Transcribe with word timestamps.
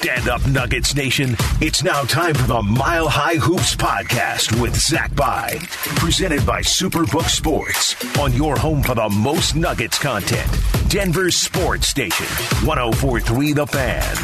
Stand 0.00 0.30
up, 0.30 0.46
Nuggets 0.46 0.94
Nation. 0.96 1.36
It's 1.60 1.84
now 1.84 2.04
time 2.04 2.32
for 2.32 2.46
the 2.46 2.62
Mile 2.62 3.06
High 3.06 3.34
Hoops 3.34 3.76
podcast 3.76 4.58
with 4.58 4.74
Zach 4.74 5.14
By, 5.14 5.58
presented 5.96 6.46
by 6.46 6.62
Superbook 6.62 7.28
Sports 7.28 7.94
on 8.18 8.32
your 8.32 8.56
home 8.56 8.82
for 8.82 8.94
the 8.94 9.10
most 9.10 9.56
Nuggets 9.56 9.98
content. 9.98 10.50
Denver's 10.88 11.36
Sports 11.36 11.88
Station, 11.88 12.24
1043 12.66 13.52
The 13.52 13.66
Fan. 13.66 14.16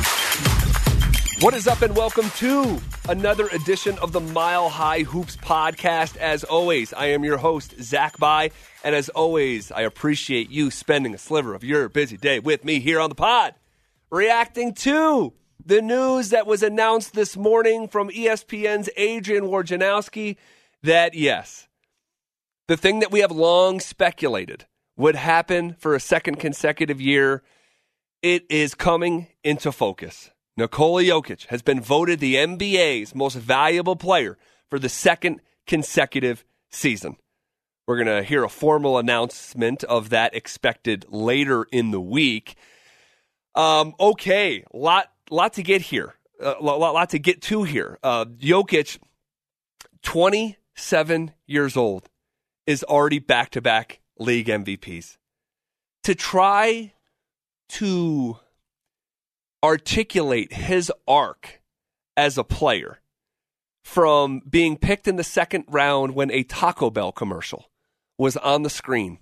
What 1.42 1.52
is 1.52 1.68
up, 1.68 1.82
and 1.82 1.94
welcome 1.94 2.30
to 2.36 2.80
another 3.10 3.48
edition 3.48 3.98
of 3.98 4.12
the 4.12 4.20
Mile 4.20 4.70
High 4.70 5.02
Hoops 5.02 5.36
podcast. 5.36 6.16
As 6.16 6.42
always, 6.42 6.94
I 6.94 7.08
am 7.08 7.22
your 7.22 7.36
host, 7.36 7.74
Zach 7.82 8.16
By, 8.18 8.50
and 8.82 8.94
as 8.94 9.10
always, 9.10 9.70
I 9.70 9.82
appreciate 9.82 10.48
you 10.48 10.70
spending 10.70 11.12
a 11.12 11.18
sliver 11.18 11.54
of 11.54 11.62
your 11.62 11.90
busy 11.90 12.16
day 12.16 12.38
with 12.40 12.64
me 12.64 12.80
here 12.80 12.98
on 12.98 13.10
the 13.10 13.14
pod, 13.14 13.54
reacting 14.10 14.72
to 14.76 15.34
the 15.66 15.82
news 15.82 16.30
that 16.30 16.46
was 16.46 16.62
announced 16.62 17.12
this 17.14 17.36
morning 17.36 17.88
from 17.88 18.08
ESPN's 18.08 18.88
Adrian 18.96 19.46
Wojnarowski 19.46 20.36
that, 20.84 21.14
yes, 21.14 21.66
the 22.68 22.76
thing 22.76 23.00
that 23.00 23.10
we 23.10 23.18
have 23.18 23.32
long 23.32 23.80
speculated 23.80 24.66
would 24.96 25.16
happen 25.16 25.74
for 25.78 25.96
a 25.96 26.00
second 26.00 26.36
consecutive 26.36 27.00
year, 27.00 27.42
it 28.22 28.44
is 28.48 28.76
coming 28.76 29.26
into 29.42 29.72
focus. 29.72 30.30
Nikola 30.56 31.02
Jokic 31.02 31.46
has 31.46 31.62
been 31.62 31.80
voted 31.80 32.20
the 32.20 32.36
NBA's 32.36 33.14
most 33.14 33.34
valuable 33.34 33.96
player 33.96 34.38
for 34.70 34.78
the 34.78 34.88
second 34.88 35.40
consecutive 35.66 36.44
season. 36.70 37.16
We're 37.88 38.02
going 38.02 38.22
to 38.22 38.22
hear 38.22 38.44
a 38.44 38.48
formal 38.48 38.98
announcement 38.98 39.82
of 39.84 40.10
that 40.10 40.34
expected 40.34 41.06
later 41.08 41.66
in 41.72 41.90
the 41.90 42.00
week. 42.00 42.54
Um, 43.56 43.94
okay, 43.98 44.64
lot 44.72 45.10
lot 45.30 45.54
to 45.54 45.62
get 45.62 45.82
here, 45.82 46.14
a 46.40 46.56
uh, 46.56 46.60
lot, 46.60 46.94
lot 46.94 47.10
to 47.10 47.18
get 47.18 47.42
to 47.42 47.64
here. 47.64 47.98
Uh, 48.02 48.24
Jokic, 48.24 48.98
27 50.02 51.32
years 51.46 51.76
old, 51.76 52.08
is 52.66 52.84
already 52.84 53.18
back 53.18 53.50
to 53.50 53.60
back 53.60 54.00
league 54.18 54.46
MVPs. 54.46 55.16
To 56.04 56.14
try 56.14 56.92
to 57.70 58.38
articulate 59.64 60.52
his 60.52 60.92
arc 61.08 61.60
as 62.16 62.38
a 62.38 62.44
player 62.44 63.00
from 63.82 64.42
being 64.48 64.76
picked 64.76 65.08
in 65.08 65.16
the 65.16 65.24
second 65.24 65.64
round 65.68 66.14
when 66.14 66.30
a 66.30 66.42
Taco 66.42 66.90
Bell 66.90 67.12
commercial 67.12 67.70
was 68.18 68.36
on 68.36 68.62
the 68.62 68.70
screen 68.70 69.18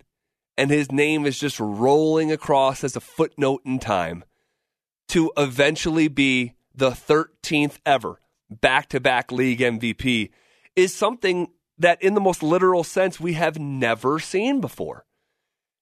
and 0.57 0.71
his 0.71 0.91
name 0.93 1.27
is 1.27 1.39
just 1.39 1.59
rolling 1.59 2.31
across 2.31 2.85
as 2.85 2.97
a 2.97 3.01
footnote 3.01 3.63
in 3.65 3.79
time 3.79 4.25
to 5.09 5.33
eventually 5.37 6.09
be 6.09 6.55
the 6.75 6.91
13th 6.91 7.79
ever 7.87 8.21
back 8.51 8.89
to 8.91 9.01
back 9.01 9.33
league 9.33 9.61
MVP 9.61 10.31
is 10.77 10.95
something 10.95 11.49
that, 11.79 12.03
in 12.03 12.15
the 12.15 12.21
most 12.21 12.43
literal 12.43 12.85
sense, 12.85 13.19
we 13.19 13.35
have 13.35 13.59
never 13.59 14.19
seen 14.19 14.61
before. 14.61 15.05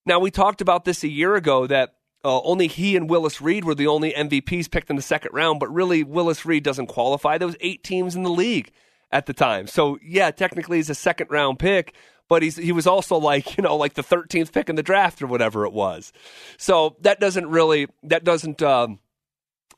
Now, 0.06 0.18
we 0.18 0.30
talked 0.30 0.60
about 0.60 0.84
this 0.84 1.04
a 1.04 1.08
year 1.08 1.34
ago 1.34 1.66
that 1.66 1.94
uh, 2.24 2.40
only 2.42 2.66
he 2.66 2.96
and 2.96 3.10
Willis 3.10 3.40
Reed 3.40 3.64
were 3.64 3.74
the 3.74 3.86
only 3.86 4.12
MVPs 4.12 4.70
picked 4.70 4.90
in 4.90 4.96
the 4.96 5.02
second 5.02 5.32
round, 5.32 5.60
but 5.60 5.72
really, 5.72 6.02
Willis 6.02 6.46
Reed 6.46 6.62
doesn't 6.62 6.86
qualify. 6.86 7.38
There 7.38 7.46
was 7.46 7.56
eight 7.60 7.82
teams 7.84 8.14
in 8.14 8.22
the 8.22 8.30
league 8.30 8.72
at 9.10 9.26
the 9.26 9.32
time. 9.32 9.66
So, 9.66 9.98
yeah, 10.02 10.30
technically 10.30 10.78
he's 10.78 10.90
a 10.90 10.94
second 10.94 11.30
round 11.30 11.58
pick, 11.58 11.94
but 12.28 12.42
he's 12.42 12.56
he 12.56 12.72
was 12.72 12.86
also 12.86 13.18
like 13.18 13.58
you 13.58 13.62
know 13.62 13.76
like 13.76 13.94
the 13.94 14.02
13th 14.02 14.52
pick 14.52 14.70
in 14.70 14.76
the 14.76 14.82
draft 14.82 15.20
or 15.20 15.26
whatever 15.26 15.66
it 15.66 15.72
was. 15.72 16.12
So 16.56 16.96
that 17.02 17.20
doesn't 17.20 17.46
really 17.48 17.88
that 18.04 18.24
doesn't 18.24 18.62
um, 18.62 19.00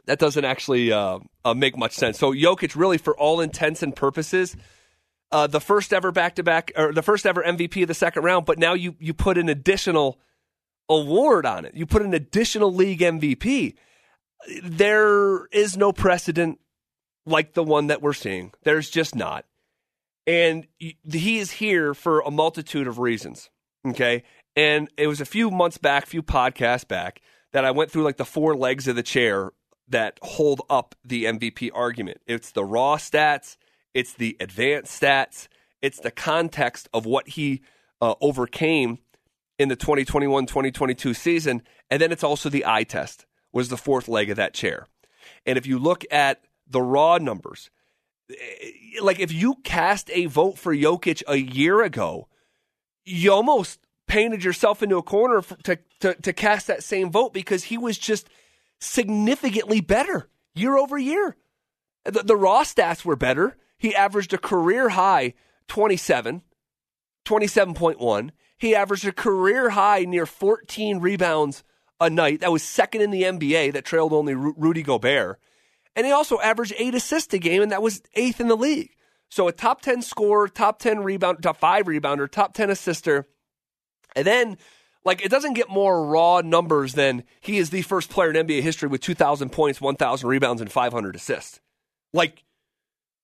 that 0.06 0.18
doesn't 0.18 0.44
actually 0.44 0.92
uh, 0.92 1.18
uh, 1.44 1.54
make 1.54 1.76
much 1.76 1.92
sense. 1.92 2.18
So 2.18 2.32
Jokic, 2.32 2.76
really, 2.76 2.98
for 2.98 3.16
all 3.16 3.40
intents 3.40 3.82
and 3.82 3.94
purposes, 3.94 4.56
uh, 5.32 5.46
the 5.46 5.60
first 5.60 5.92
ever 5.92 6.12
back 6.12 6.36
to 6.36 6.42
back 6.42 6.72
or 6.76 6.92
the 6.92 7.02
first 7.02 7.26
ever 7.26 7.42
MVP 7.42 7.82
of 7.82 7.88
the 7.88 7.94
second 7.94 8.22
round. 8.22 8.46
But 8.46 8.58
now 8.58 8.74
you 8.74 8.96
you 8.98 9.14
put 9.14 9.38
an 9.38 9.48
additional 9.48 10.18
award 10.88 11.46
on 11.46 11.64
it. 11.64 11.74
You 11.74 11.86
put 11.86 12.02
an 12.02 12.14
additional 12.14 12.72
league 12.72 13.00
MVP. 13.00 13.74
There 14.62 15.46
is 15.46 15.76
no 15.76 15.92
precedent 15.92 16.60
like 17.26 17.54
the 17.54 17.64
one 17.64 17.86
that 17.86 18.02
we're 18.02 18.12
seeing. 18.12 18.52
There's 18.64 18.90
just 18.90 19.14
not. 19.14 19.46
And 20.26 20.66
he 20.78 21.38
is 21.38 21.50
here 21.50 21.94
for 21.94 22.20
a 22.20 22.30
multitude 22.30 22.86
of 22.86 22.98
reasons. 22.98 23.50
Okay. 23.86 24.24
And 24.56 24.88
it 24.96 25.06
was 25.06 25.20
a 25.20 25.26
few 25.26 25.50
months 25.50 25.78
back, 25.78 26.04
a 26.04 26.06
few 26.06 26.22
podcasts 26.22 26.86
back, 26.86 27.20
that 27.52 27.64
I 27.64 27.70
went 27.70 27.90
through 27.90 28.04
like 28.04 28.16
the 28.16 28.24
four 28.24 28.54
legs 28.54 28.88
of 28.88 28.96
the 28.96 29.02
chair 29.02 29.52
that 29.88 30.18
hold 30.22 30.62
up 30.70 30.94
the 31.04 31.24
MVP 31.24 31.70
argument. 31.74 32.20
It's 32.26 32.50
the 32.50 32.64
raw 32.64 32.96
stats, 32.96 33.56
it's 33.92 34.14
the 34.14 34.36
advanced 34.40 35.00
stats, 35.00 35.48
it's 35.82 36.00
the 36.00 36.10
context 36.10 36.88
of 36.94 37.06
what 37.06 37.28
he 37.28 37.62
uh, 38.00 38.14
overcame 38.20 38.98
in 39.58 39.68
the 39.68 39.76
2021-2022 39.76 41.14
season, 41.14 41.62
and 41.90 42.00
then 42.00 42.10
it's 42.10 42.24
also 42.24 42.48
the 42.48 42.66
eye 42.66 42.84
test 42.84 43.26
was 43.52 43.68
the 43.68 43.76
fourth 43.76 44.08
leg 44.08 44.30
of 44.30 44.36
that 44.36 44.54
chair. 44.54 44.86
And 45.46 45.56
if 45.56 45.66
you 45.66 45.78
look 45.78 46.04
at 46.10 46.42
the 46.66 46.82
raw 46.82 47.18
numbers, 47.18 47.70
eh, 48.30 48.34
like 49.00 49.20
if 49.20 49.32
you 49.32 49.56
cast 49.62 50.10
a 50.10 50.26
vote 50.26 50.58
for 50.58 50.74
Jokic 50.74 51.22
a 51.28 51.36
year 51.36 51.82
ago, 51.82 52.26
you 53.04 53.32
almost 53.32 53.78
painted 54.08 54.42
yourself 54.42 54.82
into 54.82 54.96
a 54.96 55.02
corner 55.02 55.42
to, 55.62 55.78
to 56.00 56.14
to 56.14 56.32
cast 56.32 56.66
that 56.66 56.82
same 56.82 57.10
vote 57.10 57.32
because 57.32 57.64
he 57.64 57.78
was 57.78 57.98
just– 57.98 58.28
significantly 58.84 59.80
better 59.80 60.28
year 60.54 60.76
over 60.76 60.98
year. 60.98 61.36
The, 62.04 62.22
the 62.22 62.36
raw 62.36 62.62
stats 62.62 63.04
were 63.04 63.16
better. 63.16 63.56
He 63.78 63.94
averaged 63.94 64.32
a 64.32 64.38
career 64.38 64.90
high 64.90 65.34
27, 65.68 66.42
27.1. 67.24 68.30
He 68.56 68.74
averaged 68.74 69.06
a 69.06 69.12
career 69.12 69.70
high 69.70 70.04
near 70.04 70.26
14 70.26 71.00
rebounds 71.00 71.64
a 72.00 72.10
night. 72.10 72.40
That 72.40 72.52
was 72.52 72.62
second 72.62 73.00
in 73.00 73.10
the 73.10 73.22
NBA, 73.22 73.72
that 73.72 73.84
trailed 73.84 74.12
only 74.12 74.34
Rudy 74.34 74.82
Gobert. 74.82 75.38
And 75.96 76.06
he 76.06 76.12
also 76.12 76.40
averaged 76.40 76.74
eight 76.76 76.94
assists 76.94 77.32
a 77.34 77.38
game, 77.38 77.62
and 77.62 77.72
that 77.72 77.82
was 77.82 78.02
eighth 78.14 78.40
in 78.40 78.48
the 78.48 78.56
league. 78.56 78.90
So 79.30 79.48
a 79.48 79.52
top 79.52 79.80
10 79.80 80.02
scorer, 80.02 80.48
top 80.48 80.78
10 80.78 81.00
rebound, 81.00 81.42
top 81.42 81.56
five 81.56 81.86
rebounder, 81.86 82.30
top 82.30 82.54
10 82.54 82.70
assister. 82.70 83.26
And 84.14 84.26
then 84.26 84.58
like 85.04 85.24
it 85.24 85.30
doesn't 85.30 85.54
get 85.54 85.68
more 85.68 86.06
raw 86.06 86.40
numbers 86.40 86.94
than 86.94 87.24
he 87.40 87.58
is 87.58 87.70
the 87.70 87.82
first 87.82 88.10
player 88.10 88.30
in 88.30 88.46
NBA 88.46 88.62
history 88.62 88.88
with 88.88 89.02
2,000 89.02 89.50
points, 89.50 89.80
1,000 89.80 90.28
rebounds, 90.28 90.62
and 90.62 90.72
500 90.72 91.14
assists. 91.14 91.60
Like, 92.12 92.44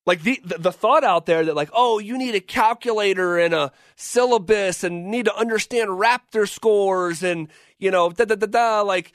like 0.07 0.23
the, 0.23 0.41
the, 0.45 0.59
the 0.59 0.73
thought 0.73 1.05
out 1.05 1.27
there 1.27 1.45
that 1.45 1.55
like, 1.55 1.71
oh, 1.73 1.99
you 1.99 2.19
need 2.19 2.35
a 2.35 2.41
calculator 2.41 3.39
and 3.39 3.55
a 3.55 3.73
syllabus 3.97 4.85
and 4.85 5.11
need 5.11 5.27
to 5.27 5.37
understand 5.37 5.91
Raptor 5.91 6.49
scores 6.49 7.23
and 7.23 7.49
you 7.79 7.91
know 7.91 8.11
da 8.11 8.25
da 8.25 8.35
da 8.35 8.47
da. 8.47 8.81
Like, 8.83 9.13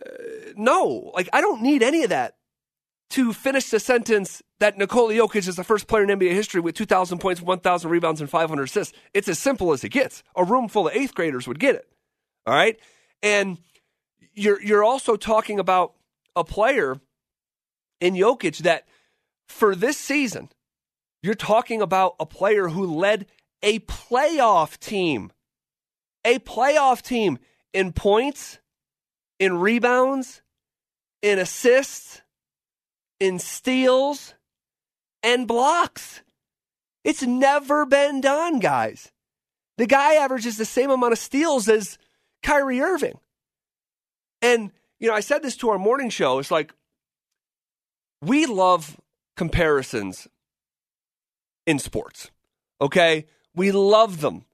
uh, 0.00 0.10
no, 0.56 1.10
like 1.14 1.28
I 1.32 1.40
don't 1.40 1.62
need 1.62 1.82
any 1.82 2.02
of 2.02 2.10
that 2.10 2.36
to 3.10 3.32
finish 3.32 3.70
the 3.70 3.80
sentence 3.80 4.42
that 4.58 4.78
Nikola 4.78 5.14
Jokic 5.14 5.46
is 5.48 5.56
the 5.56 5.64
first 5.64 5.86
player 5.86 6.02
in 6.02 6.18
NBA 6.18 6.32
history 6.32 6.60
with 6.60 6.74
2,000 6.74 7.18
points, 7.18 7.40
1,000 7.40 7.90
rebounds, 7.90 8.20
and 8.20 8.28
500 8.28 8.64
assists. 8.64 8.96
It's 9.14 9.28
as 9.28 9.38
simple 9.38 9.72
as 9.72 9.84
it 9.84 9.90
gets. 9.90 10.22
A 10.34 10.42
room 10.42 10.68
full 10.68 10.88
of 10.88 10.94
eighth 10.96 11.14
graders 11.14 11.46
would 11.46 11.60
get 11.60 11.76
it. 11.76 11.86
All 12.46 12.54
right. 12.54 12.78
And 13.22 13.58
you're 14.34 14.62
you're 14.62 14.84
also 14.84 15.16
talking 15.16 15.58
about 15.58 15.94
a 16.34 16.44
player 16.44 17.00
in 18.00 18.14
Jokic 18.14 18.58
that 18.58 18.86
for 19.48 19.74
this 19.74 19.96
season, 19.96 20.50
you're 21.22 21.34
talking 21.34 21.82
about 21.82 22.14
a 22.20 22.26
player 22.26 22.68
who 22.68 22.86
led 22.86 23.26
a 23.62 23.80
playoff 23.80 24.78
team. 24.78 25.32
A 26.24 26.38
playoff 26.40 27.02
team 27.02 27.38
in 27.72 27.92
points, 27.92 28.58
in 29.38 29.58
rebounds, 29.58 30.42
in 31.22 31.38
assists, 31.38 32.22
in 33.20 33.38
steals, 33.38 34.34
and 35.22 35.46
blocks. 35.46 36.22
It's 37.04 37.22
never 37.22 37.86
been 37.86 38.20
done, 38.20 38.58
guys. 38.58 39.12
The 39.78 39.86
guy 39.86 40.14
averages 40.14 40.56
the 40.56 40.64
same 40.64 40.90
amount 40.90 41.12
of 41.12 41.18
steals 41.18 41.68
as 41.68 41.98
Kyrie 42.46 42.80
Irving. 42.80 43.18
And, 44.40 44.70
you 45.00 45.08
know, 45.08 45.14
I 45.14 45.20
said 45.20 45.42
this 45.42 45.56
to 45.56 45.70
our 45.70 45.78
morning 45.78 46.10
show. 46.10 46.38
It's 46.38 46.52
like, 46.52 46.72
we 48.22 48.46
love 48.46 49.00
comparisons 49.36 50.28
in 51.66 51.80
sports, 51.80 52.30
okay? 52.80 53.26
We 53.56 53.72
love 53.72 54.20
them 54.20 54.44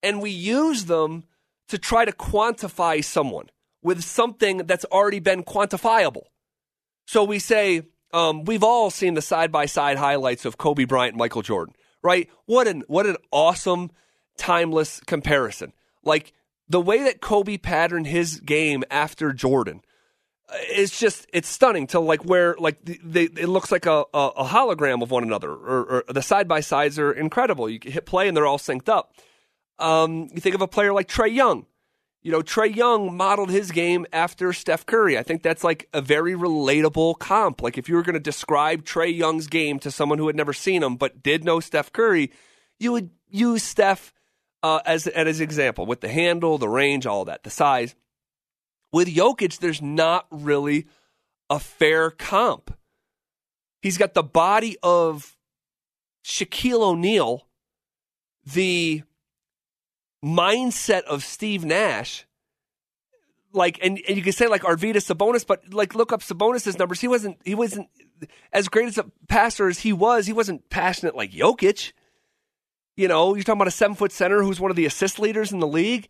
and 0.00 0.22
we 0.22 0.30
use 0.30 0.84
them 0.84 1.24
to 1.68 1.76
try 1.76 2.04
to 2.04 2.12
quantify 2.12 3.02
someone 3.02 3.50
with 3.82 4.04
something 4.04 4.58
that's 4.58 4.84
already 4.86 5.18
been 5.18 5.42
quantifiable. 5.42 6.26
So 7.06 7.24
we 7.24 7.40
say, 7.40 7.82
um, 8.12 8.44
we've 8.44 8.62
all 8.62 8.90
seen 8.90 9.14
the 9.14 9.22
side 9.22 9.50
by 9.50 9.66
side 9.66 9.96
highlights 9.96 10.44
of 10.44 10.56
Kobe 10.56 10.84
Bryant 10.84 11.14
and 11.14 11.18
Michael 11.18 11.42
Jordan, 11.42 11.74
right? 12.00 12.28
What 12.46 12.68
an 12.68 12.84
what 12.86 13.06
an 13.06 13.16
awesome, 13.32 13.90
timeless 14.38 15.00
comparison. 15.00 15.72
Like 16.04 16.32
the 16.70 16.80
way 16.80 17.02
that 17.02 17.20
Kobe 17.20 17.58
patterned 17.58 18.06
his 18.06 18.38
game 18.40 18.84
after 18.90 19.32
Jordan, 19.32 19.82
it's 20.52 20.98
just 20.98 21.26
it's 21.32 21.48
stunning 21.48 21.88
to 21.88 22.00
like 22.00 22.24
where 22.24 22.54
like 22.58 22.82
the, 22.84 22.98
they, 23.02 23.24
it 23.24 23.48
looks 23.48 23.72
like 23.72 23.86
a, 23.86 24.04
a, 24.14 24.28
a 24.36 24.44
hologram 24.44 25.02
of 25.02 25.10
one 25.10 25.24
another 25.24 25.50
or, 25.50 26.04
or 26.06 26.12
the 26.12 26.22
side 26.22 26.46
by 26.46 26.60
sides 26.60 26.98
are 26.98 27.12
incredible. 27.12 27.68
You 27.68 27.80
hit 27.82 28.06
play 28.06 28.28
and 28.28 28.36
they're 28.36 28.46
all 28.46 28.58
synced 28.58 28.88
up. 28.88 29.12
Um, 29.80 30.28
you 30.32 30.40
think 30.40 30.54
of 30.54 30.62
a 30.62 30.68
player 30.68 30.92
like 30.92 31.08
Trae 31.08 31.34
Young. 31.34 31.66
You 32.22 32.30
know 32.30 32.40
Trae 32.40 32.74
Young 32.74 33.16
modeled 33.16 33.50
his 33.50 33.72
game 33.72 34.06
after 34.12 34.52
Steph 34.52 34.86
Curry. 34.86 35.18
I 35.18 35.24
think 35.24 35.42
that's 35.42 35.64
like 35.64 35.88
a 35.92 36.00
very 36.00 36.34
relatable 36.34 37.18
comp. 37.18 37.62
Like 37.62 37.78
if 37.78 37.88
you 37.88 37.96
were 37.96 38.02
going 38.02 38.14
to 38.14 38.20
describe 38.20 38.84
Trae 38.84 39.16
Young's 39.16 39.48
game 39.48 39.80
to 39.80 39.90
someone 39.90 40.18
who 40.18 40.28
had 40.28 40.36
never 40.36 40.52
seen 40.52 40.84
him 40.84 40.96
but 40.96 41.22
did 41.22 41.42
know 41.44 41.58
Steph 41.58 41.92
Curry 41.92 42.30
you 42.78 42.92
would 42.92 43.10
use 43.28 43.62
Steph 43.62 44.12
uh, 44.62 44.80
as 44.84 45.06
as 45.06 45.40
an 45.40 45.44
example 45.44 45.86
with 45.86 46.00
the 46.00 46.08
handle 46.08 46.58
the 46.58 46.68
range 46.68 47.06
all 47.06 47.24
that 47.24 47.42
the 47.44 47.50
size 47.50 47.94
with 48.92 49.08
Jokic, 49.08 49.58
there's 49.58 49.82
not 49.82 50.26
really 50.30 50.86
a 51.48 51.58
fair 51.58 52.10
comp. 52.10 52.76
He's 53.82 53.98
got 53.98 54.14
the 54.14 54.22
body 54.22 54.76
of 54.82 55.36
Shaquille 56.24 56.82
O'Neal, 56.82 57.46
the 58.44 59.02
mindset 60.24 61.02
of 61.04 61.24
Steve 61.24 61.64
Nash. 61.64 62.26
Like 63.52 63.78
and, 63.82 64.00
and 64.06 64.16
you 64.16 64.22
can 64.22 64.32
say 64.32 64.46
like 64.46 64.62
Arvydas 64.62 65.12
Sabonis, 65.12 65.46
but 65.46 65.72
like 65.72 65.94
look 65.94 66.12
up 66.12 66.20
Sabonis's 66.20 66.78
numbers. 66.78 67.00
He 67.00 67.08
wasn't 67.08 67.38
he 67.44 67.54
wasn't 67.54 67.88
as 68.52 68.68
great 68.68 68.86
as 68.86 68.98
a 68.98 69.06
passer 69.28 69.66
as 69.68 69.80
he 69.80 69.92
was. 69.92 70.26
He 70.26 70.32
wasn't 70.32 70.70
passionate 70.70 71.16
like 71.16 71.32
Jokic. 71.32 71.92
You 73.00 73.08
know, 73.08 73.34
you're 73.34 73.44
talking 73.44 73.58
about 73.58 73.68
a 73.68 73.72
seven 73.72 73.96
foot 73.96 74.12
center 74.12 74.42
who's 74.42 74.60
one 74.60 74.70
of 74.70 74.76
the 74.76 74.86
assist 74.86 75.18
leaders 75.18 75.52
in 75.52 75.60
the 75.60 75.66
league 75.66 76.08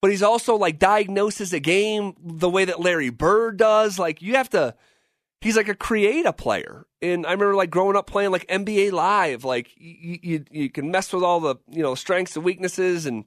but 0.00 0.10
he's 0.10 0.22
also 0.22 0.56
like 0.56 0.78
diagnoses 0.78 1.52
a 1.52 1.60
game 1.60 2.14
the 2.20 2.48
way 2.48 2.64
that 2.64 2.80
Larry 2.80 3.10
Bird 3.10 3.56
does. 3.56 3.98
Like 3.98 4.22
you 4.22 4.34
have 4.34 4.50
to, 4.50 4.74
he's 5.40 5.56
like 5.56 5.68
a 5.68 5.74
creative 5.74 6.36
player. 6.36 6.86
And 7.02 7.26
I 7.26 7.32
remember 7.32 7.54
like 7.54 7.70
growing 7.70 7.96
up 7.96 8.06
playing 8.06 8.30
like 8.30 8.46
NBA 8.46 8.92
Live. 8.92 9.44
Like 9.44 9.72
you, 9.76 10.18
you, 10.22 10.44
you 10.50 10.70
can 10.70 10.90
mess 10.90 11.12
with 11.12 11.22
all 11.22 11.40
the 11.40 11.56
you 11.68 11.82
know 11.82 11.94
strengths 11.94 12.36
and 12.36 12.44
weaknesses 12.44 13.06
and 13.06 13.24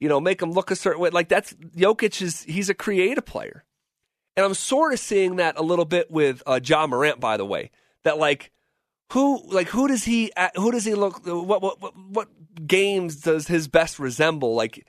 you 0.00 0.08
know 0.08 0.20
make 0.20 0.38
them 0.38 0.52
look 0.52 0.70
a 0.70 0.76
certain 0.76 1.00
way. 1.00 1.10
Like 1.10 1.28
that's 1.28 1.52
Jokic 1.54 2.22
is 2.22 2.42
he's 2.44 2.68
a 2.68 2.74
creative 2.74 3.24
player, 3.24 3.64
and 4.36 4.46
I'm 4.46 4.54
sort 4.54 4.92
of 4.92 5.00
seeing 5.00 5.36
that 5.36 5.58
a 5.58 5.62
little 5.62 5.84
bit 5.84 6.10
with 6.10 6.42
uh, 6.46 6.60
Ja 6.64 6.86
Morant. 6.86 7.20
By 7.20 7.36
the 7.36 7.44
way, 7.44 7.70
that 8.04 8.18
like 8.18 8.52
who 9.12 9.42
like 9.50 9.68
who 9.68 9.88
does 9.88 10.04
he 10.04 10.32
who 10.56 10.72
does 10.72 10.84
he 10.84 10.94
look 10.94 11.24
what 11.26 11.62
what 11.62 11.80
what, 11.80 11.96
what 11.96 12.28
games 12.66 13.16
does 13.16 13.46
his 13.48 13.68
best 13.68 13.98
resemble 13.98 14.54
like 14.54 14.86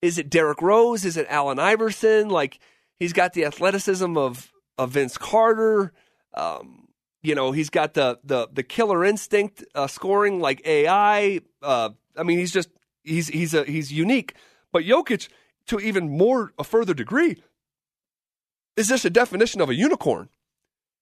is 0.00 0.18
it 0.18 0.30
Derrick 0.30 0.62
Rose? 0.62 1.04
Is 1.04 1.16
it 1.16 1.26
Allen 1.28 1.58
Iverson? 1.58 2.28
Like 2.28 2.60
he's 2.98 3.12
got 3.12 3.32
the 3.32 3.44
athleticism 3.44 4.16
of 4.16 4.52
of 4.76 4.90
Vince 4.90 5.18
Carter. 5.18 5.92
Um, 6.34 6.88
you 7.22 7.34
know, 7.34 7.52
he's 7.52 7.70
got 7.70 7.94
the 7.94 8.18
the 8.24 8.48
the 8.52 8.62
killer 8.62 9.04
instinct 9.04 9.64
uh, 9.74 9.86
scoring 9.86 10.40
like 10.40 10.64
AI. 10.64 11.40
Uh, 11.62 11.90
I 12.16 12.22
mean, 12.22 12.38
he's 12.38 12.52
just 12.52 12.70
he's 13.02 13.28
he's 13.28 13.54
a 13.54 13.64
he's 13.64 13.92
unique. 13.92 14.34
But 14.72 14.84
Jokic, 14.84 15.28
to 15.66 15.80
even 15.80 16.16
more 16.16 16.52
a 16.58 16.64
further 16.64 16.94
degree, 16.94 17.42
is 18.76 18.88
just 18.88 19.04
a 19.04 19.10
definition 19.10 19.60
of 19.60 19.68
a 19.68 19.74
unicorn. 19.74 20.28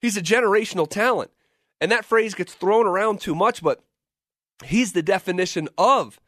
He's 0.00 0.16
a 0.16 0.22
generational 0.22 0.88
talent, 0.88 1.30
and 1.80 1.92
that 1.92 2.04
phrase 2.04 2.34
gets 2.34 2.54
thrown 2.54 2.86
around 2.86 3.20
too 3.20 3.34
much. 3.34 3.62
But 3.62 3.82
he's 4.64 4.92
the 4.92 5.02
definition 5.02 5.68
of 5.76 6.20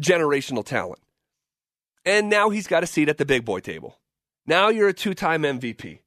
generational 0.00 0.64
talent. 0.64 1.00
And 2.04 2.30
now 2.30 2.50
he's 2.50 2.66
got 2.66 2.82
a 2.82 2.86
seat 2.86 3.08
at 3.08 3.18
the 3.18 3.26
big 3.26 3.44
boy 3.44 3.60
table. 3.60 3.98
Now 4.46 4.68
you're 4.68 4.88
a 4.88 4.94
two-time 4.94 5.42
MVP. 5.42 6.00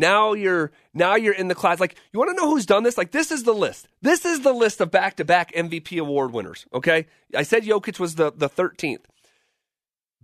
Now 0.00 0.32
you're 0.32 0.72
now 0.94 1.14
you're 1.14 1.34
in 1.34 1.48
the 1.48 1.54
class. 1.54 1.78
Like 1.78 1.94
you 2.12 2.18
want 2.18 2.30
to 2.30 2.36
know 2.36 2.48
who's 2.48 2.64
done 2.64 2.84
this? 2.84 2.96
Like 2.96 3.10
this 3.10 3.30
is 3.30 3.42
the 3.42 3.52
list. 3.52 3.86
This 4.00 4.24
is 4.24 4.40
the 4.40 4.52
list 4.52 4.80
of 4.80 4.90
back-to-back 4.90 5.52
MVP 5.52 6.00
award 6.00 6.32
winners. 6.32 6.66
Okay, 6.72 7.06
I 7.36 7.42
said 7.42 7.64
Jokic 7.64 8.00
was 8.00 8.14
the 8.14 8.32
the 8.32 8.48
13th. 8.48 9.04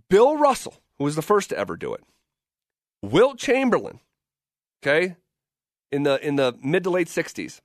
Bill 0.09 0.35
Russell, 0.35 0.81
who 0.97 1.03
was 1.03 1.15
the 1.15 1.21
first 1.21 1.49
to 1.49 1.57
ever 1.57 1.77
do 1.77 1.93
it. 1.93 2.03
Wilt 3.03 3.37
Chamberlain, 3.37 3.99
okay, 4.81 5.15
in 5.91 6.03
the 6.03 6.25
in 6.25 6.37
the 6.37 6.55
mid 6.63 6.83
to 6.83 6.89
late 6.89 7.07
60s. 7.07 7.61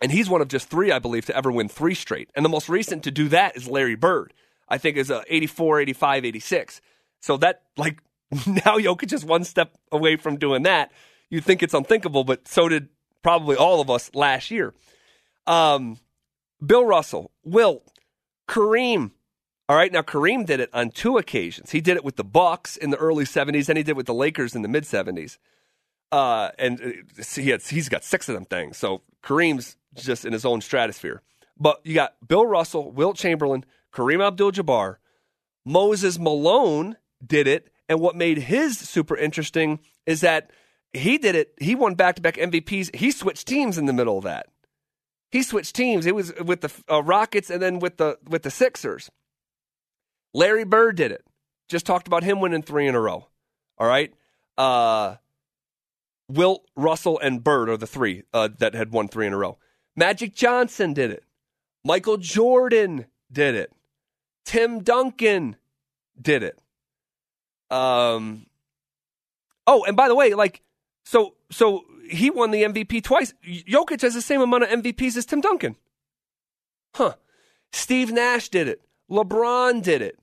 And 0.00 0.12
he's 0.12 0.28
one 0.30 0.40
of 0.40 0.48
just 0.48 0.68
three, 0.68 0.92
I 0.92 0.98
believe, 0.98 1.26
to 1.26 1.36
ever 1.36 1.50
win 1.50 1.68
three 1.68 1.94
straight. 1.94 2.30
And 2.34 2.44
the 2.44 2.48
most 2.48 2.68
recent 2.68 3.02
to 3.04 3.10
do 3.10 3.28
that 3.28 3.56
is 3.56 3.68
Larry 3.68 3.96
Bird. 3.96 4.32
I 4.68 4.78
think 4.78 4.96
is 4.96 5.10
a 5.10 5.24
84, 5.28 5.80
85, 5.80 6.24
86. 6.24 6.80
So 7.20 7.36
that 7.38 7.62
like 7.76 8.02
now 8.46 8.78
Jokic 8.78 9.12
is 9.12 9.24
one 9.24 9.44
step 9.44 9.76
away 9.90 10.16
from 10.16 10.36
doing 10.36 10.62
that. 10.64 10.92
You 11.30 11.40
think 11.40 11.62
it's 11.62 11.74
unthinkable, 11.74 12.24
but 12.24 12.46
so 12.48 12.68
did 12.68 12.88
probably 13.22 13.56
all 13.56 13.80
of 13.80 13.90
us 13.90 14.10
last 14.14 14.50
year. 14.50 14.74
Um, 15.46 15.98
Bill 16.64 16.84
Russell, 16.84 17.30
Wilt, 17.44 17.90
Kareem. 18.48 19.12
All 19.68 19.76
right, 19.76 19.92
now 19.92 20.00
Kareem 20.00 20.46
did 20.46 20.60
it 20.60 20.70
on 20.72 20.90
two 20.90 21.18
occasions. 21.18 21.72
He 21.72 21.80
did 21.82 21.96
it 21.96 22.04
with 22.04 22.16
the 22.16 22.24
Bucks 22.24 22.76
in 22.76 22.90
the 22.90 22.96
early 22.96 23.24
'70s, 23.24 23.68
and 23.68 23.76
he 23.76 23.84
did 23.84 23.90
it 23.90 23.96
with 23.96 24.06
the 24.06 24.14
Lakers 24.14 24.54
in 24.54 24.62
the 24.62 24.68
mid 24.68 24.84
'70s. 24.84 25.38
Uh, 26.10 26.50
and 26.58 26.80
uh, 26.80 27.22
he 27.36 27.50
had, 27.50 27.62
he's 27.62 27.88
got 27.88 28.04
six 28.04 28.28
of 28.28 28.34
them 28.34 28.44
things. 28.44 28.76
So 28.76 29.02
Kareem's 29.22 29.76
just 29.94 30.24
in 30.24 30.32
his 30.32 30.44
own 30.44 30.60
stratosphere. 30.60 31.22
But 31.58 31.80
you 31.84 31.94
got 31.94 32.14
Bill 32.26 32.46
Russell, 32.46 32.90
Wilt 32.92 33.16
Chamberlain, 33.16 33.64
Kareem 33.92 34.24
Abdul 34.24 34.52
Jabbar. 34.52 34.96
Moses 35.64 36.18
Malone 36.18 36.96
did 37.24 37.46
it. 37.46 37.70
And 37.88 38.00
what 38.00 38.16
made 38.16 38.38
his 38.38 38.78
super 38.78 39.16
interesting 39.16 39.80
is 40.06 40.20
that 40.20 40.50
he 40.92 41.18
did 41.18 41.34
it. 41.34 41.54
He 41.60 41.74
won 41.74 41.94
back 41.94 42.16
to 42.16 42.22
back 42.22 42.36
MVPs. 42.36 42.94
He 42.94 43.10
switched 43.10 43.46
teams 43.46 43.76
in 43.78 43.86
the 43.86 43.92
middle 43.92 44.18
of 44.18 44.24
that. 44.24 44.46
He 45.30 45.42
switched 45.42 45.74
teams. 45.74 46.06
It 46.06 46.14
was 46.14 46.32
with 46.42 46.62
the 46.62 46.72
uh, 46.90 47.02
Rockets 47.02 47.50
and 47.50 47.60
then 47.60 47.78
with 47.78 47.98
the 47.98 48.18
with 48.26 48.42
the 48.42 48.50
Sixers. 48.50 49.10
Larry 50.32 50.64
Bird 50.64 50.96
did 50.96 51.12
it. 51.12 51.24
Just 51.68 51.86
talked 51.86 52.06
about 52.06 52.22
him 52.22 52.40
winning 52.40 52.62
three 52.62 52.86
in 52.86 52.94
a 52.94 53.00
row. 53.00 53.28
All 53.76 53.86
right. 53.86 54.12
Uh, 54.56 55.16
Wilt, 56.28 56.64
Russell, 56.76 57.18
and 57.20 57.42
Bird 57.42 57.68
are 57.68 57.76
the 57.76 57.86
three 57.86 58.24
uh, 58.32 58.48
that 58.58 58.74
had 58.74 58.92
won 58.92 59.08
three 59.08 59.26
in 59.26 59.32
a 59.32 59.36
row. 59.36 59.58
Magic 59.96 60.34
Johnson 60.34 60.92
did 60.92 61.10
it. 61.10 61.24
Michael 61.84 62.18
Jordan 62.18 63.06
did 63.32 63.54
it. 63.54 63.72
Tim 64.44 64.80
Duncan 64.82 65.56
did 66.20 66.42
it. 66.42 66.58
Um. 67.70 68.46
Oh, 69.66 69.84
and 69.84 69.96
by 69.96 70.08
the 70.08 70.14
way, 70.14 70.34
like, 70.34 70.62
so 71.04 71.34
so 71.50 71.84
he 72.10 72.30
won 72.30 72.50
the 72.50 72.62
MVP 72.62 73.02
twice. 73.02 73.34
Jokic 73.46 74.00
has 74.02 74.14
the 74.14 74.22
same 74.22 74.40
amount 74.40 74.64
of 74.64 74.70
MVPs 74.70 75.16
as 75.16 75.26
Tim 75.26 75.40
Duncan. 75.40 75.76
Huh. 76.94 77.14
Steve 77.72 78.10
Nash 78.12 78.48
did 78.48 78.68
it. 78.68 78.80
LeBron 79.10 79.82
did 79.82 80.02
it. 80.02 80.18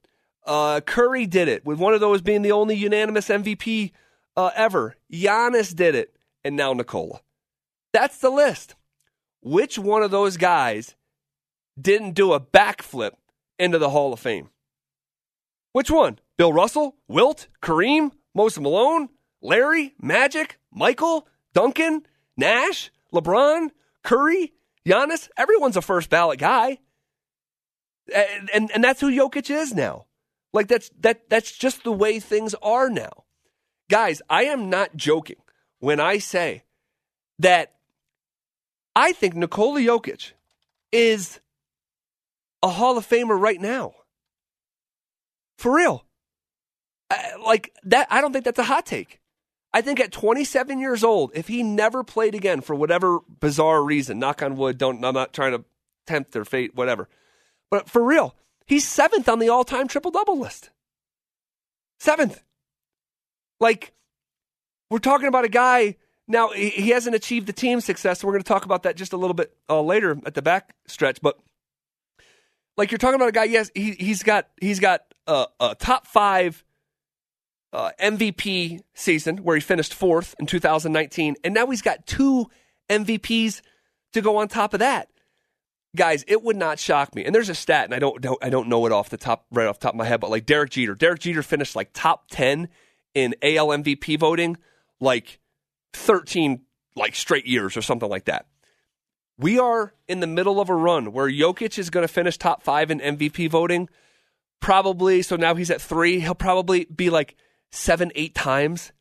Uh, 0.46 0.82
Curry 0.82 1.26
did 1.26 1.48
it, 1.48 1.66
with 1.66 1.80
one 1.80 1.94
of 1.94 2.00
those 2.00 2.22
being 2.22 2.44
the 2.44 2.52
only 2.52 2.76
unanimous 2.76 3.30
MVP 3.30 3.92
uh, 4.36 4.52
ever. 4.56 4.96
Giannis 5.12 5.76
did 5.76 5.96
it, 5.96 6.16
and 6.44 6.56
now 6.56 6.74
Nikola. 6.74 7.22
That's 7.94 8.18
the 8.18 8.30
list. 8.30 8.76
Which 9.42 9.78
one 9.78 10.04
of 10.04 10.12
those 10.12 10.38
guys 10.38 10.96
didn't 11.80 12.14
do 12.14 12.34
a 12.34 12.40
backflip 12.40 13.12
into 13.60 13.78
the 13.78 13.90
Hall 13.90 14.14
of 14.14 14.20
Fame. 14.20 14.50
Which 15.74 15.92
one? 15.92 16.20
Bill 16.38 16.54
Russell, 16.54 16.96
Wilt, 17.08 17.48
Kareem, 17.62 18.12
Moses 18.34 18.60
Malone, 18.60 19.10
Larry, 19.42 19.94
Magic, 20.02 20.60
Michael, 20.72 21.28
Duncan, 21.54 22.06
Nash, 22.38 22.92
LeBron, 23.14 23.70
Curry, 24.04 24.54
Giannis. 24.86 25.30
Everyone's 25.38 25.78
a 25.78 25.82
first 25.82 26.10
ballot 26.10 26.40
guy. 26.40 26.80
And, 28.14 28.50
and, 28.54 28.72
and 28.72 28.84
that's 28.84 29.02
who 29.02 29.10
Jokic 29.10 29.50
is 29.50 29.74
now. 29.74 30.06
Like 30.54 30.68
that's 30.68 30.90
that 31.02 31.30
that's 31.30 31.52
just 31.52 31.84
the 31.84 31.92
way 31.92 32.20
things 32.22 32.56
are 32.62 32.90
now. 32.90 33.25
Guys, 33.90 34.22
I 34.30 34.46
am 34.46 34.70
not 34.70 34.96
joking 34.96 35.38
when 35.80 36.00
I 36.00 36.18
say 36.18 36.64
that 37.40 37.74
I 38.96 39.14
think 39.14 39.36
Nikola 39.36 39.82
Jokic 39.82 40.32
is 40.92 41.40
a 42.64 42.70
Hall 42.70 42.98
of 42.98 43.08
Famer 43.08 43.40
right 43.40 43.60
now. 43.60 43.94
For 45.58 45.76
real. 45.76 46.06
Uh, 47.12 47.16
like 47.46 47.72
that 47.84 48.08
I 48.10 48.22
don't 48.22 48.34
think 48.34 48.46
that's 48.46 48.60
a 48.60 48.64
hot 48.64 48.86
take. 48.86 49.20
I 49.74 49.82
think 49.82 50.00
at 50.00 50.12
27 50.12 50.80
years 50.80 51.04
old, 51.04 51.32
if 51.36 51.48
he 51.48 51.62
never 51.62 52.04
played 52.04 52.34
again 52.34 52.62
for 52.62 52.76
whatever 52.76 53.20
bizarre 53.42 53.84
reason, 53.84 54.20
knock 54.20 54.42
on 54.42 54.56
wood, 54.56 54.78
don't 54.78 55.04
I'm 55.04 55.14
not 55.14 55.34
trying 55.34 55.52
to 55.52 55.66
tempt 56.08 56.32
their 56.32 56.46
fate, 56.46 56.76
whatever. 56.76 57.10
But 57.70 57.90
for 57.90 58.02
real, 58.02 58.36
he's 58.66 58.88
seventh 58.88 59.28
on 59.28 59.40
the 59.40 59.50
all-time 59.50 59.88
triple-double 59.88 60.40
list. 60.40 60.70
Seventh. 62.00 62.42
Like, 63.60 63.94
we're 64.90 65.00
talking 65.00 65.28
about 65.28 65.46
a 65.46 65.50
guy 65.50 65.96
now. 66.28 66.50
He, 66.50 66.90
hasn't 66.90 67.16
achieved 67.16 67.48
the 67.48 67.54
team 67.54 67.82
success. 67.82 68.20
So 68.20 68.28
we're 68.28 68.34
going 68.34 68.44
to 68.44 68.48
talk 68.48 68.66
about 68.66 68.84
that 68.84 68.96
just 68.96 69.14
a 69.14 69.18
little 69.18 69.34
bit 69.34 69.56
uh, 69.70 69.82
later 69.82 70.18
at 70.26 70.34
the 70.34 70.42
back 70.42 70.76
stretch. 70.88 71.22
But 71.22 71.38
like 72.78 72.92
you're 72.92 72.98
talking 72.98 73.16
about 73.16 73.30
a 73.30 73.34
guy. 73.34 73.46
Yes, 73.46 73.72
he 73.74 73.92
he's 73.92 74.24
got 74.24 74.48
he's 74.60 74.80
got 74.80 75.02
a, 75.28 75.48
a 75.60 75.76
top 75.76 76.08
five 76.08 76.64
uh, 77.74 77.92
MVP 78.02 78.82
season 78.94 79.38
where 79.38 79.56
he 79.56 79.62
finished 79.62 79.94
fourth 79.94 80.36
in 80.40 80.46
2019, 80.46 81.36
and 81.44 81.54
now 81.54 81.68
he's 81.68 81.82
got 81.82 82.06
two 82.06 82.48
MVPs 82.90 83.62
to 84.14 84.22
go 84.22 84.38
on 84.38 84.48
top 84.48 84.74
of 84.74 84.80
that. 84.80 85.10
Guys, 85.96 86.26
it 86.28 86.44
would 86.44 86.58
not 86.58 86.78
shock 86.78 87.16
me. 87.16 87.24
And 87.24 87.34
there's 87.34 87.48
a 87.48 87.56
stat, 87.56 87.86
and 87.86 87.94
I 87.94 88.00
don't, 88.00 88.22
don't 88.22 88.44
I 88.44 88.50
don't 88.50 88.68
know 88.68 88.86
it 88.86 88.92
off 88.92 89.10
the 89.10 89.18
top 89.18 89.46
right 89.52 89.68
off 89.68 89.80
the 89.80 89.86
top 89.86 89.94
of 89.94 89.98
my 89.98 90.06
head, 90.06 90.20
but 90.20 90.30
like 90.30 90.46
Derek 90.46 90.72
Jeter, 90.72 90.96
Derek 90.96 91.20
Jeter 91.20 91.44
finished 91.44 91.76
like 91.76 91.92
top 91.94 92.26
10 92.32 92.68
in 93.16 93.34
AL 93.42 93.70
MVP 93.70 94.20
voting, 94.20 94.58
like 95.00 95.40
13 95.94 96.62
like 96.96 97.16
straight 97.16 97.48
years 97.48 97.76
or 97.76 97.82
something 97.82 98.10
like 98.10 98.26
that. 98.26 98.46
We 99.38 99.60
are 99.60 99.94
in 100.08 100.20
the 100.20 100.28
middle 100.28 100.62
of 100.62 100.70
a 100.70 100.76
run 100.76 101.12
where 101.12 101.30
Jokic 101.30 101.78
is 101.78 101.90
going 101.90 102.08
to 102.08 102.14
finish 102.14 102.38
top 102.38 102.64
five 102.64 102.90
in 102.92 103.00
MVP 103.00 103.50
voting. 103.50 103.90
Probably, 104.62 105.22
so 105.22 105.36
now 105.36 105.56
he's 105.56 105.72
at 105.72 105.82
three. 105.82 106.20
He'll 106.20 106.36
probably 106.36 106.86
be 106.86 107.10
like 107.10 107.36
seven, 107.72 108.12
eight 108.16 108.34
times 108.34 108.94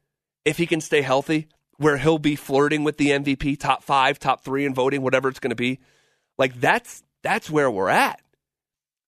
if 0.45 0.57
he 0.57 0.67
can 0.67 0.81
stay 0.81 1.03
healthy, 1.03 1.47
where 1.77 1.97
he'll 1.97 2.19
be 2.19 2.37
flirting 2.37 2.83
with 2.85 2.97
the 2.99 3.11
MVP, 3.11 3.59
top 3.59 3.85
five, 3.85 4.19
top 4.19 4.45
three 4.45 4.67
in 4.67 4.75
voting, 4.75 5.03
whatever 5.03 5.29
it's 5.29 5.39
going 5.39 5.51
to 5.51 5.57
be. 5.57 5.79
Like 6.37 6.61
that's 6.61 7.03
that's 7.23 7.49
where 7.49 7.71
we're 7.71 7.89
at. 7.89 8.21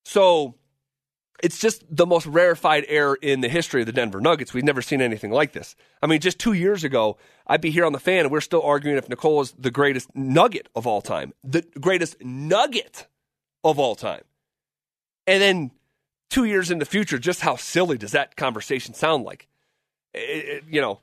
So 0.05 0.55
it's 1.43 1.59
just 1.59 1.85
the 1.91 2.07
most 2.07 2.27
rarefied 2.27 2.85
air 2.89 3.15
in 3.15 3.41
the 3.41 3.49
history 3.49 3.83
of 3.83 3.87
the 3.87 3.93
Denver 3.93 4.21
Nuggets. 4.21 4.55
We've 4.55 4.65
never 4.65 4.83
seen 4.83 5.01
anything 5.01 5.31
like 5.31 5.53
this. 5.53 5.77
I 6.03 6.07
mean, 6.07 6.21
just 6.21 6.39
two 6.39 6.55
years 6.55 6.85
ago, 6.85 7.19
I'd 7.47 7.61
be 7.61 7.71
here 7.71 7.85
on 7.85 7.93
the 7.93 8.01
fan 8.01 8.21
and 8.21 8.31
we're 8.31 8.41
still 8.41 8.63
arguing 8.63 8.97
if 8.97 9.09
Nikola 9.09 9.43
is 9.43 9.55
the 9.59 9.71
greatest 9.71 10.15
nugget 10.15 10.69
of 10.75 10.87
all 10.87 11.03
time, 11.03 11.33
the 11.45 11.63
greatest 11.81 12.17
nugget 12.23 13.07
of 13.65 13.79
all 13.79 13.95
time. 13.95 14.23
And 15.27 15.43
then 15.43 15.71
two 16.31 16.45
years 16.45 16.71
in 16.71 16.79
the 16.79 16.85
future, 16.85 17.19
just 17.19 17.41
how 17.41 17.57
silly 17.57 17.99
does 17.99 18.13
that 18.13 18.37
conversation 18.37 18.95
sound 18.95 19.25
like? 19.25 19.49
It, 20.15 20.21
it, 20.21 20.65
you 20.71 20.81
know, 20.81 21.01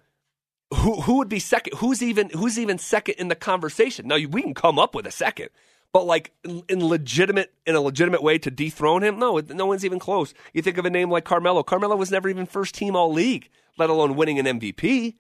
who 0.74 1.02
who 1.02 1.18
would 1.18 1.30
be 1.30 1.40
second? 1.40 1.78
Who's 1.78 2.02
even 2.02 2.30
who's 2.30 2.58
even 2.58 2.78
second 2.78 3.16
in 3.16 3.28
the 3.28 3.36
conversation? 3.36 4.08
Now 4.08 4.16
we 4.16 4.42
can 4.42 4.54
come 4.54 4.80
up 4.80 4.96
with 4.96 5.06
a 5.06 5.12
second. 5.12 5.50
But 5.94 6.08
like 6.08 6.34
in 6.44 6.86
legitimate 6.86 7.54
in 7.68 7.76
a 7.76 7.82
legitimate 7.82 8.24
way 8.24 8.40
to 8.40 8.50
dethrone 8.50 9.04
him, 9.04 9.20
no, 9.20 9.40
no 9.50 9.68
one's 9.68 9.86
even 9.86 10.00
close. 10.00 10.34
You 10.52 10.64
think 10.64 10.80
of 10.80 10.86
a 10.86 10.90
name 10.90 11.12
like 11.12 11.24
Carmelo. 11.24 11.62
Carmelo 11.62 11.96
was 11.96 12.10
never 12.10 12.28
even 12.30 12.48
first 12.48 12.74
team 12.74 12.96
all 12.96 13.14
league, 13.14 13.50
let 13.78 13.92
alone 13.92 14.16
winning 14.16 14.40
an 14.40 14.60
MVP. 14.60 15.14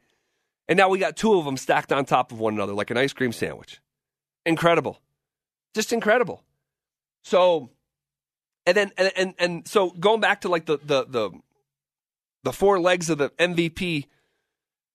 And 0.67 0.75
now 0.75 0.89
we 0.89 0.97
got 0.97 1.15
two 1.15 1.35
of 1.35 1.45
them 1.45 1.57
stacked 1.57 1.91
on 1.91 2.05
top 2.05 2.31
of 2.31 2.39
one 2.39 2.55
another 2.55 2.73
like 2.73 2.89
an 2.89 2.97
ice 2.97 3.13
cream 3.13 3.31
sandwich. 3.31 3.81
Incredible. 4.47 4.99
Just 5.75 5.93
incredible. 5.93 6.43
So 7.23 7.69
and 8.65 8.75
then 8.75 8.91
and 8.97 9.11
and, 9.15 9.33
and 9.37 9.67
so 9.67 9.91
going 9.91 10.21
back 10.21 10.41
to 10.41 10.49
like 10.49 10.65
the 10.65 10.79
the 10.83 11.05
the 11.05 11.31
the 12.43 12.51
four 12.51 12.79
legs 12.79 13.11
of 13.11 13.19
the 13.19 13.29
MVP 13.31 14.07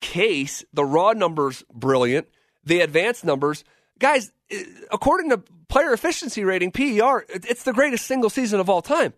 case, 0.00 0.64
the 0.73 0.85
raw 0.85 1.12
numbers 1.12 1.62
brilliant, 1.73 2.28
the 2.64 2.80
advanced 2.80 3.25
numbers, 3.25 3.64
guys, 3.99 4.32
eh, 4.50 4.64
according 4.90 5.30
to 5.30 5.42
player 5.68 5.92
efficiency 5.92 6.44
rating, 6.44 6.70
PER, 6.70 7.25
it's 7.28 7.62
the 7.62 7.72
greatest 7.72 8.06
single 8.06 8.30
season 8.30 8.60
of 8.60 8.68
all 8.70 8.82
time. 8.82 9.12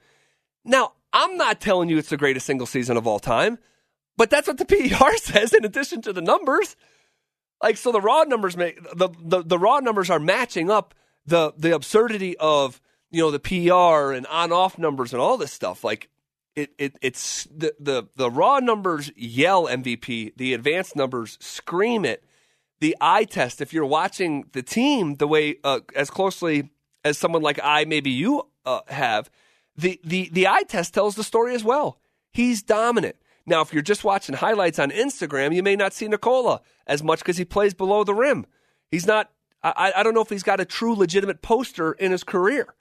Now, 0.65 0.93
I'm 1.13 1.37
not 1.37 1.61
telling 1.61 1.89
you 1.89 1.99
it's 1.99 2.11
the 2.11 2.17
greatest 2.17 2.47
single 2.47 2.67
season 2.67 2.97
of 2.97 3.07
all 3.07 3.19
time, 3.19 3.59
but 4.17 4.31
that's 4.31 4.49
what 4.49 4.59
the 4.59 4.65
PER 4.67 5.17
says 5.17 5.53
in 5.53 5.65
addition 5.65 6.03
to 6.03 6.13
the 6.13 6.23
numbers. 6.23 6.77
Like 7.63 7.77
so 7.77 7.93
the 7.93 8.01
raw 8.01 8.25
numbers 8.25 8.57
make 8.57 8.83
the, 8.95 9.11
the, 9.23 9.43
the 9.43 9.59
raw 9.59 9.81
numbers 9.81 10.09
are 10.11 10.19
matching 10.19 10.71
up 10.71 10.95
the 11.27 11.53
the 11.59 11.75
absurdity 11.75 12.37
of, 12.39 12.81
you 13.11 13.21
know, 13.23 13.31
the 13.31 13.39
PR 13.39 14.13
and 14.13 14.27
on 14.27 14.51
off 14.51 14.79
numbers 14.79 15.13
and 15.13 15.21
all 15.21 15.37
this 15.37 15.53
stuff. 15.53 15.85
Like 15.85 16.09
it, 16.57 16.73
it 16.79 16.97
it's 17.03 17.45
the, 17.55 17.75
the 17.79 18.09
the 18.17 18.31
raw 18.31 18.61
numbers 18.61 19.13
yell 19.15 19.67
MVP, 19.67 20.37
the 20.37 20.55
advanced 20.55 20.97
numbers 20.97 21.37
scream 21.41 22.05
it 22.05 22.25
the 22.81 22.97
eye 23.01 23.25
test, 23.25 23.61
if 23.61 23.73
you're 23.73 23.87
watching 23.87 24.47
the 24.53 24.63
team 24.63 25.17
the 25.17 25.29
way 25.29 25.57
uh, 25.65 25.81
as 25.95 26.11
closely 26.11 26.71
as 27.05 27.19
someone 27.19 27.43
like 27.43 27.61
I, 27.63 27.85
maybe 27.85 28.11
you 28.11 28.47
uh, 28.65 28.81
have, 28.89 29.31
the, 29.77 30.01
the, 30.05 30.29
the 30.33 30.49
eye 30.49 30.65
test 30.65 30.95
tells 30.95 31.15
the 31.15 31.25
story 31.25 31.55
as 31.55 31.65
well. 31.65 31.99
He's 32.33 32.63
dominant. 32.63 33.17
Now, 33.47 33.63
if 33.63 33.73
you're 33.73 33.83
just 33.83 34.05
watching 34.05 34.37
highlights 34.37 34.79
on 34.79 34.91
Instagram, 34.91 35.55
you 35.55 35.63
may 35.63 35.77
not 35.77 35.93
see 35.93 36.09
Nikola 36.09 36.61
as 36.87 37.03
much 37.03 37.21
because 37.21 37.37
he 37.37 37.45
plays 37.45 37.75
below 37.75 38.05
the 38.05 38.15
rim. 38.15 38.47
He's 38.91 39.07
not, 39.07 39.31
I, 39.63 39.93
I 39.97 40.03
don't 40.03 40.15
know 40.15 40.21
if 40.21 40.31
he's 40.31 40.43
got 40.43 40.61
a 40.61 40.65
true 40.65 40.95
legitimate 40.95 41.43
poster 41.43 41.93
in 41.93 42.13
his 42.13 42.25
career. 42.25 42.75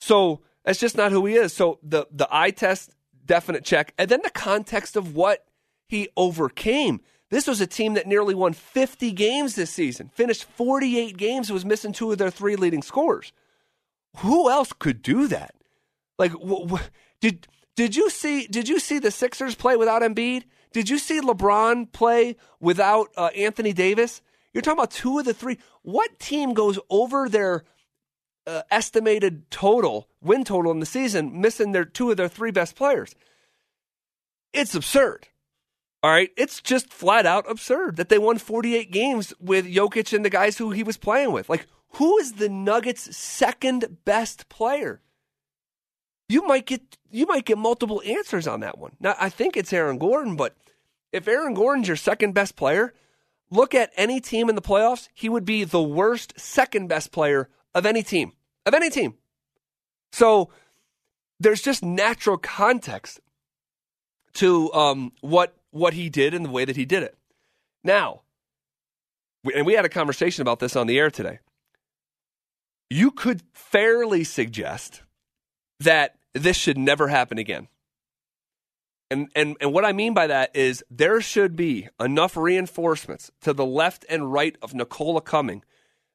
So 0.00 0.42
that's 0.64 0.80
just 0.80 0.96
not 0.96 1.12
who 1.12 1.24
he 1.26 1.34
is. 1.34 1.52
So 1.52 1.78
the, 1.82 2.06
the 2.10 2.28
eye 2.30 2.50
test, 2.50 2.94
definite 3.24 3.64
check. 3.64 3.94
And 3.96 4.08
then 4.08 4.20
the 4.22 4.30
context 4.30 4.96
of 4.96 5.14
what 5.14 5.46
he 5.88 6.08
overcame. 6.16 7.00
This 7.30 7.46
was 7.46 7.60
a 7.60 7.66
team 7.66 7.94
that 7.94 8.06
nearly 8.06 8.34
won 8.34 8.52
50 8.52 9.10
games 9.12 9.54
this 9.56 9.70
season, 9.70 10.10
finished 10.14 10.44
48 10.44 11.16
games, 11.16 11.50
was 11.50 11.64
missing 11.64 11.92
two 11.92 12.12
of 12.12 12.18
their 12.18 12.30
three 12.30 12.56
leading 12.56 12.82
scorers. 12.82 13.32
Who 14.18 14.48
else 14.48 14.72
could 14.72 15.02
do 15.02 15.26
that? 15.28 15.54
Like, 16.18 16.32
did 17.20 17.46
did 17.74 17.94
you 17.94 18.08
see 18.08 18.46
did 18.46 18.68
you 18.68 18.80
see 18.80 18.98
the 18.98 19.10
Sixers 19.10 19.54
play 19.54 19.76
without 19.76 20.02
Embiid? 20.02 20.44
Did 20.72 20.88
you 20.88 20.98
see 20.98 21.20
LeBron 21.20 21.92
play 21.92 22.36
without 22.60 23.08
uh, 23.16 23.26
Anthony 23.36 23.72
Davis? 23.72 24.22
You're 24.52 24.62
talking 24.62 24.78
about 24.78 24.90
two 24.90 25.18
of 25.18 25.26
the 25.26 25.34
three. 25.34 25.58
What 25.82 26.18
team 26.18 26.54
goes 26.54 26.78
over 26.88 27.28
their 27.28 27.64
uh, 28.46 28.62
estimated 28.70 29.50
total 29.50 30.08
win 30.22 30.44
total 30.44 30.72
in 30.72 30.80
the 30.80 30.86
season, 30.86 31.40
missing 31.40 31.72
their 31.72 31.84
two 31.84 32.10
of 32.10 32.16
their 32.16 32.28
three 32.28 32.50
best 32.50 32.76
players? 32.76 33.14
It's 34.54 34.74
absurd. 34.74 35.28
All 36.06 36.12
right, 36.12 36.30
it's 36.36 36.60
just 36.60 36.92
flat 36.92 37.26
out 37.26 37.50
absurd 37.50 37.96
that 37.96 38.10
they 38.10 38.16
won 38.16 38.38
48 38.38 38.92
games 38.92 39.34
with 39.40 39.66
Jokic 39.66 40.12
and 40.12 40.24
the 40.24 40.30
guys 40.30 40.56
who 40.56 40.70
he 40.70 40.84
was 40.84 40.96
playing 40.96 41.32
with. 41.32 41.48
Like, 41.48 41.66
who 41.94 42.16
is 42.18 42.34
the 42.34 42.48
Nuggets' 42.48 43.16
second 43.16 44.04
best 44.04 44.48
player? 44.48 45.00
You 46.28 46.46
might 46.46 46.64
get 46.64 46.96
you 47.10 47.26
might 47.26 47.44
get 47.44 47.58
multiple 47.58 48.00
answers 48.06 48.46
on 48.46 48.60
that 48.60 48.78
one. 48.78 48.92
Now, 49.00 49.16
I 49.18 49.28
think 49.28 49.56
it's 49.56 49.72
Aaron 49.72 49.98
Gordon, 49.98 50.36
but 50.36 50.56
if 51.10 51.26
Aaron 51.26 51.54
Gordon's 51.54 51.88
your 51.88 51.96
second 51.96 52.34
best 52.34 52.54
player, 52.54 52.94
look 53.50 53.74
at 53.74 53.90
any 53.96 54.20
team 54.20 54.48
in 54.48 54.54
the 54.54 54.62
playoffs, 54.62 55.08
he 55.12 55.28
would 55.28 55.44
be 55.44 55.64
the 55.64 55.82
worst 55.82 56.38
second 56.38 56.86
best 56.86 57.10
player 57.10 57.48
of 57.74 57.84
any 57.84 58.04
team. 58.04 58.30
Of 58.64 58.74
any 58.74 58.90
team. 58.90 59.14
So 60.12 60.50
there's 61.40 61.62
just 61.62 61.84
natural 61.84 62.38
context 62.38 63.18
to 64.34 64.72
um, 64.72 65.10
what 65.20 65.55
what 65.76 65.94
he 65.94 66.08
did 66.08 66.34
and 66.34 66.44
the 66.44 66.50
way 66.50 66.64
that 66.64 66.76
he 66.76 66.84
did 66.84 67.02
it. 67.02 67.16
Now, 67.84 68.22
and 69.54 69.66
we 69.66 69.74
had 69.74 69.84
a 69.84 69.90
conversation 69.90 70.42
about 70.42 70.58
this 70.58 70.76
on 70.76 70.86
the 70.86 70.98
air 70.98 71.10
today. 71.10 71.38
You 72.90 73.10
could 73.10 73.42
fairly 73.52 74.24
suggest 74.24 75.02
that 75.80 76.16
this 76.34 76.56
should 76.56 76.78
never 76.78 77.08
happen 77.08 77.38
again. 77.38 77.68
And, 79.10 79.28
and, 79.36 79.56
and 79.60 79.72
what 79.72 79.84
I 79.84 79.92
mean 79.92 80.14
by 80.14 80.26
that 80.26 80.54
is 80.54 80.82
there 80.90 81.20
should 81.20 81.54
be 81.54 81.88
enough 82.00 82.36
reinforcements 82.36 83.30
to 83.42 83.52
the 83.52 83.66
left 83.66 84.04
and 84.08 84.32
right 84.32 84.56
of 84.60 84.74
Nikola 84.74 85.20
Cumming 85.20 85.62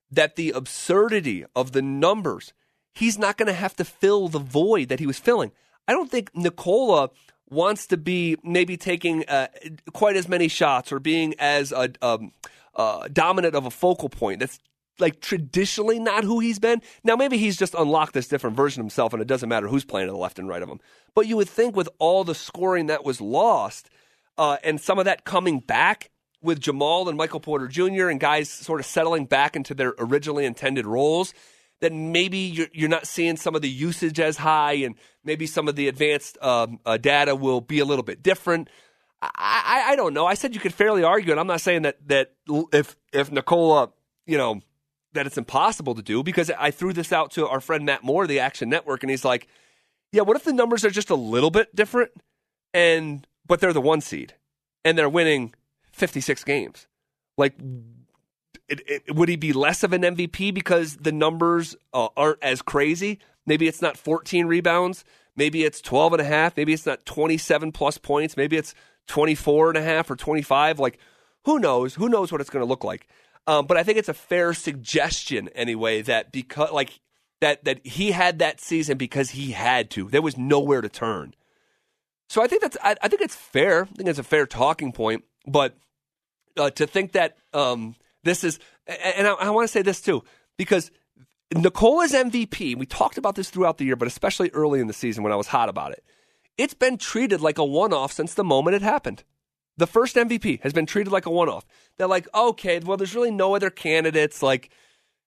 that 0.10 0.36
the 0.36 0.52
absurdity 0.52 1.46
of 1.56 1.72
the 1.72 1.82
numbers, 1.82 2.54
he's 2.94 3.18
not 3.18 3.38
going 3.38 3.48
to 3.48 3.54
have 3.54 3.76
to 3.78 3.86
fill 3.86 4.28
the 4.28 4.40
void 4.40 4.90
that 4.90 5.00
he 5.00 5.08
was 5.08 5.20
filling. 5.20 5.54
I 5.88 5.94
don't 5.94 6.12
think 6.12 6.36
Nikola 6.36 7.12
wants 7.52 7.88
to 7.88 7.98
be 7.98 8.38
maybe 8.44 8.78
taking 8.78 9.26
uh, 9.28 9.48
quite 9.94 10.16
as 10.16 10.28
many 10.28 10.48
shots 10.48 10.92
or 10.92 11.00
being 11.00 11.36
as 11.38 11.72
a, 11.72 11.92
um, 12.02 12.32
uh, 12.76 13.08
dominant 13.12 13.54
of 13.54 13.66
a 13.66 13.72
focal 13.72 14.10
point. 14.10 14.40
That's 14.40 14.60
like 15.00 15.20
traditionally 15.20 16.00
not 16.00 16.24
who 16.24 16.40
he's 16.40 16.60
been. 16.60 16.82
Now 17.04 17.16
maybe 17.16 17.38
he's 17.38 17.58
just 17.58 17.74
unlocked 17.74 18.14
this 18.14 18.28
different 18.28 18.56
version 18.56 18.82
of 18.82 18.86
himself, 18.86 19.14
and 19.14 19.22
it 19.22 19.28
doesn't 19.28 19.50
matter 19.50 19.68
who's 19.68 19.86
playing 19.86 20.08
to 20.08 20.14
the 20.14 20.18
left 20.18 20.40
and 20.40 20.48
right 20.48 20.62
of 20.62 20.70
him. 20.70 20.80
But 21.14 21.28
you 21.28 21.38
would 21.38 21.50
think 21.50 21.76
with 21.76 21.90
all 22.00 22.24
the 22.24 22.36
scoring 22.36 22.88
that 22.88 23.04
was 23.04 23.20
lost, 23.20 23.90
uh, 24.38 24.58
and 24.64 24.80
some 24.80 25.00
of 25.00 25.06
that 25.06 25.26
coming 25.26 25.60
back 25.60 26.10
with 26.42 26.60
Jamal 26.60 27.08
and 27.10 27.18
Michael 27.18 27.40
Porter 27.40 27.68
Jr. 27.68 28.08
and 28.10 28.20
guys 28.20 28.50
sort 28.50 28.80
of 28.80 28.86
settling 28.86 29.26
back 29.26 29.56
into 29.56 29.74
their 29.74 29.94
originally 30.00 30.46
intended 30.46 30.86
roles 30.86 31.34
that 31.82 31.92
maybe 31.92 32.38
you're, 32.38 32.68
you're 32.72 32.90
not 32.90 33.08
seeing 33.08 33.36
some 33.36 33.56
of 33.56 33.62
the 33.62 33.70
usage 33.70 34.20
as 34.20 34.38
high 34.38 34.74
and 34.74 34.96
maybe 35.24 35.46
some 35.48 35.68
of 35.68 35.76
the 35.76 35.88
advanced 35.88 36.38
um, 36.42 36.80
uh, 36.86 36.98
data 36.98 37.36
will 37.36 37.60
be 37.60 37.80
a 37.80 37.86
little 37.86 38.04
bit 38.04 38.24
different. 38.24 38.70
I, 39.22 39.30
I, 39.36 39.92
I, 39.92 39.96
don't 39.96 40.14
know. 40.14 40.26
I 40.26 40.36
said 40.36 40.56
you 40.56 40.62
could 40.62 40.74
fairly 40.74 41.04
argue, 41.04 41.32
and 41.32 41.40
I'm 41.40 41.48
not 41.48 41.62
saying 41.62 41.84
that 41.84 42.08
that 42.08 42.34
if 42.72 42.96
if 43.12 43.32
Nikola, 43.32 43.92
you 44.26 44.38
know, 44.38 44.62
that 45.14 45.28
it's 45.28 45.38
impossible 45.38 45.96
to 45.96 46.02
do 46.02 46.24
because 46.24 46.50
I 46.58 46.72
threw 46.72 46.94
this 46.94 47.12
out 47.12 47.32
to 47.32 47.48
our 47.48 47.60
friend 47.60 47.86
Matt 47.86 48.04
Moore, 48.04 48.26
the 48.26 48.40
Action 48.40 48.70
Network, 48.70 49.04
and 49.04 49.10
he's 49.10 49.26
like, 49.26 49.48
"Yeah, 50.12 50.24
what 50.24 50.38
if 50.38 50.44
the 50.44 50.54
numbers 50.54 50.86
are 50.86 50.90
just 50.90 51.10
a 51.10 51.16
little 51.16 51.52
bit 51.52 51.76
different, 51.76 52.12
and 52.74 53.28
but 53.46 53.60
they're 53.60 53.74
the 53.74 53.82
one 53.82 54.02
seed, 54.02 54.34
and 54.84 54.98
they're 54.98 55.10
winning 55.10 55.54
56 55.92 56.44
games? 56.44 56.88
Like, 57.38 57.54
it, 58.68 58.82
it, 58.88 59.16
would 59.16 59.30
he 59.30 59.36
be 59.36 59.54
less 59.54 59.84
of 59.84 59.94
an 59.94 60.02
MVP 60.02 60.54
because 60.54 60.98
the 60.98 61.12
numbers 61.12 61.76
uh, 61.94 62.10
aren't 62.16 62.42
as 62.42 62.62
crazy? 62.62 63.20
Maybe 63.46 63.68
it's 63.68 63.82
not 63.82 63.98
14 63.98 64.46
rebounds. 64.46 65.04
Maybe 65.36 65.64
it's 65.64 65.82
12 65.82 66.14
and 66.14 66.22
a 66.22 66.26
half. 66.26 66.58
Maybe 66.58 66.74
it's 66.74 66.86
not 66.86 67.06
27 67.06 67.72
plus 67.72 67.98
points. 67.98 68.38
Maybe 68.38 68.58
it's 68.58 68.76
24 69.08 69.70
and 69.70 69.78
a 69.78 69.82
half 69.82 70.10
or 70.10 70.16
25. 70.16 70.80
Like, 70.80 71.00
who 71.46 71.60
knows? 71.60 71.96
Who 71.96 72.10
knows 72.10 72.32
what 72.32 72.42
it's 72.42 72.50
going 72.50 72.64
to 72.64 72.70
look 72.70 72.84
like? 72.84 73.08
Um, 73.48 73.66
but 73.66 73.78
I 73.78 73.84
think 73.84 73.98
it's 73.98 74.10
a 74.10 74.14
fair 74.14 74.54
suggestion 74.54 75.50
anyway 75.50 76.02
that 76.04 76.32
because 76.32 76.72
like 76.72 77.00
that 77.40 77.64
that 77.66 77.86
he 77.86 78.12
had 78.12 78.40
that 78.40 78.62
season 78.62 78.98
because 78.98 79.32
he 79.32 79.52
had 79.52 79.90
to. 79.92 80.10
There 80.10 80.22
was 80.22 80.38
nowhere 80.38 80.82
to 80.82 80.90
turn. 80.90 81.34
So 82.30 82.42
I 82.42 82.48
think 82.48 82.62
that's 82.62 82.78
I, 82.84 82.96
I 83.02 83.08
think 83.08 83.22
it's 83.22 83.36
fair. 83.36 83.84
I 83.84 83.96
think 83.96 84.10
it's 84.10 84.20
a 84.20 84.24
fair 84.24 84.46
talking 84.46 84.92
point. 84.92 85.24
But 85.48 85.76
uh, 86.56 86.70
to 86.72 86.86
think 86.86 87.14
that 87.14 87.38
um, 87.54 87.96
this 88.24 88.44
is, 88.44 88.60
and 88.88 89.28
I, 89.28 89.34
I 89.34 89.50
want 89.50 89.68
to 89.68 89.72
say 89.72 89.82
this 89.82 90.02
too 90.02 90.24
because 90.58 90.92
Nikola's 91.54 92.14
MVP. 92.14 92.78
We 92.78 92.86
talked 92.86 93.18
about 93.18 93.36
this 93.36 93.50
throughout 93.50 93.78
the 93.78 93.86
year, 93.86 93.96
but 93.96 94.08
especially 94.08 94.50
early 94.52 94.80
in 94.80 94.88
the 94.88 94.94
season 94.94 95.24
when 95.24 95.34
I 95.34 95.38
was 95.38 95.48
hot 95.48 95.70
about 95.70 95.92
it. 95.92 96.04
It's 96.58 96.74
been 96.74 96.98
treated 96.98 97.42
like 97.42 97.58
a 97.58 97.66
one-off 97.66 98.12
since 98.12 98.34
the 98.34 98.44
moment 98.44 98.76
it 98.76 98.82
happened. 98.82 99.24
The 99.78 99.88
first 99.88 100.16
MVP 100.16 100.62
has 100.62 100.74
been 100.74 100.86
treated 100.86 101.12
like 101.12 101.26
a 101.26 101.32
one-off. 101.32 101.66
They're 101.98 102.08
like, 102.08 102.28
okay, 102.34 102.80
well, 102.80 102.98
there's 102.98 103.16
really 103.16 103.32
no 103.32 103.56
other 103.56 103.70
candidates. 103.70 104.44
Like 104.44 104.70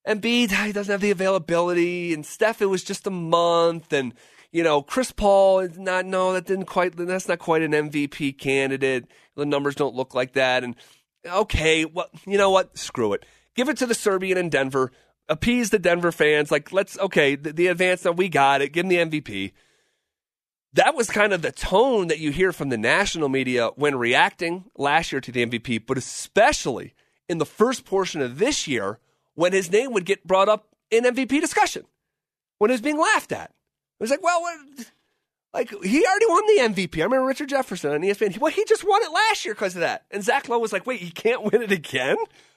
Embiid, 0.06 0.50
he 0.50 0.72
doesn't 0.72 0.92
have 0.92 1.00
the 1.00 1.10
availability, 1.10 2.14
and 2.14 2.24
Steph, 2.24 2.62
it 2.62 2.66
was 2.66 2.84
just 2.84 3.06
a 3.06 3.10
month, 3.10 3.92
and 3.92 4.14
you 4.52 4.62
know, 4.62 4.82
Chris 4.82 5.10
Paul 5.10 5.60
is 5.60 5.78
not. 5.78 6.06
No, 6.06 6.32
that 6.32 6.46
didn't 6.46 6.66
quite. 6.66 6.96
That's 6.96 7.26
not 7.26 7.40
quite 7.40 7.62
an 7.62 7.72
MVP 7.72 8.38
candidate. 8.38 9.06
The 9.34 9.44
numbers 9.44 9.74
don't 9.74 9.96
look 9.96 10.14
like 10.14 10.34
that. 10.34 10.62
And 10.62 10.76
okay, 11.26 11.84
well, 11.84 12.08
you 12.26 12.38
know 12.38 12.50
what? 12.50 12.76
Screw 12.76 13.12
it. 13.12 13.24
Give 13.54 13.68
it 13.68 13.76
to 13.78 13.86
the 13.86 13.94
Serbian 13.94 14.38
in 14.38 14.48
Denver. 14.48 14.92
Appease 15.28 15.70
the 15.70 15.78
Denver 15.78 16.12
fans. 16.12 16.50
Like, 16.50 16.72
let's 16.72 16.98
okay, 16.98 17.36
the, 17.36 17.52
the 17.52 17.68
advance. 17.68 18.04
Now 18.04 18.12
we 18.12 18.28
got 18.28 18.62
it. 18.62 18.72
Give 18.72 18.84
him 18.84 18.88
the 18.88 19.20
MVP. 19.20 19.52
That 20.74 20.96
was 20.96 21.08
kind 21.08 21.32
of 21.32 21.42
the 21.42 21.52
tone 21.52 22.08
that 22.08 22.18
you 22.18 22.32
hear 22.32 22.52
from 22.52 22.68
the 22.68 22.76
national 22.76 23.28
media 23.28 23.68
when 23.76 23.94
reacting 23.94 24.64
last 24.76 25.12
year 25.12 25.20
to 25.20 25.30
the 25.30 25.46
MVP, 25.46 25.86
but 25.86 25.96
especially 25.96 26.94
in 27.28 27.38
the 27.38 27.46
first 27.46 27.84
portion 27.84 28.20
of 28.20 28.38
this 28.38 28.66
year 28.66 28.98
when 29.34 29.52
his 29.52 29.70
name 29.70 29.92
would 29.92 30.04
get 30.04 30.26
brought 30.26 30.48
up 30.48 30.68
in 30.90 31.04
MVP 31.04 31.40
discussion, 31.40 31.84
when 32.58 32.70
it 32.70 32.74
was 32.74 32.80
being 32.80 32.98
laughed 32.98 33.32
at. 33.32 33.50
It 33.50 34.02
was 34.02 34.10
like, 34.10 34.22
well, 34.22 34.40
what, 34.40 34.58
like 35.54 35.70
he 35.70 36.04
already 36.04 36.26
won 36.26 36.46
the 36.46 36.74
MVP. 36.74 36.98
I 37.00 37.04
remember 37.04 37.26
Richard 37.26 37.48
Jefferson 37.48 37.92
on 37.92 38.00
ESPN. 38.00 38.36
Well, 38.38 38.52
he 38.52 38.64
just 38.64 38.84
won 38.86 39.02
it 39.02 39.12
last 39.12 39.44
year 39.44 39.54
because 39.54 39.76
of 39.76 39.80
that. 39.80 40.04
And 40.10 40.22
Zach 40.22 40.48
Lowe 40.48 40.58
was 40.58 40.72
like, 40.72 40.86
wait, 40.86 41.00
he 41.00 41.10
can't 41.10 41.44
win 41.44 41.62
it 41.62 41.72
again? 41.72 42.16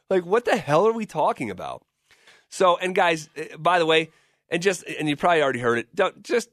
Like, 0.10 0.26
what 0.26 0.46
the 0.46 0.58
hell 0.58 0.88
are 0.88 0.94
we 0.94 1.06
talking 1.06 1.52
about? 1.52 1.86
So, 2.50 2.78
and 2.78 2.96
guys, 2.96 3.30
eh, 3.36 3.56
by 3.58 3.78
the 3.78 3.86
way, 3.86 4.10
and 4.50 4.62
just, 4.62 4.84
and 4.86 5.08
you 5.08 5.16
probably 5.16 5.44
already 5.44 5.60
heard 5.60 5.78
it, 5.78 5.94
don't 5.94 6.24
just, 6.24 6.50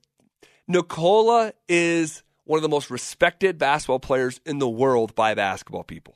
Nikola 0.69 1.53
is 1.69 2.23
one 2.45 2.59
of 2.59 2.63
the 2.63 2.69
most 2.69 2.91
respected 2.91 3.57
basketball 3.57 4.01
players 4.01 4.41
in 4.45 4.59
the 4.59 4.69
world 4.69 5.15
by 5.15 5.35
basketball 5.35 5.85
people, 5.85 6.15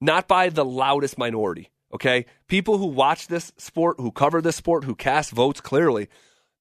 not 0.00 0.26
by 0.26 0.48
the 0.48 0.64
loudest 0.64 1.16
minority. 1.16 1.70
Okay. 1.92 2.26
People 2.48 2.78
who 2.78 2.86
watch 2.86 3.26
this 3.26 3.52
sport, 3.56 3.96
who 3.98 4.10
cover 4.10 4.40
this 4.40 4.56
sport, 4.56 4.84
who 4.84 4.94
cast 4.94 5.32
votes 5.32 5.60
clearly, 5.60 6.08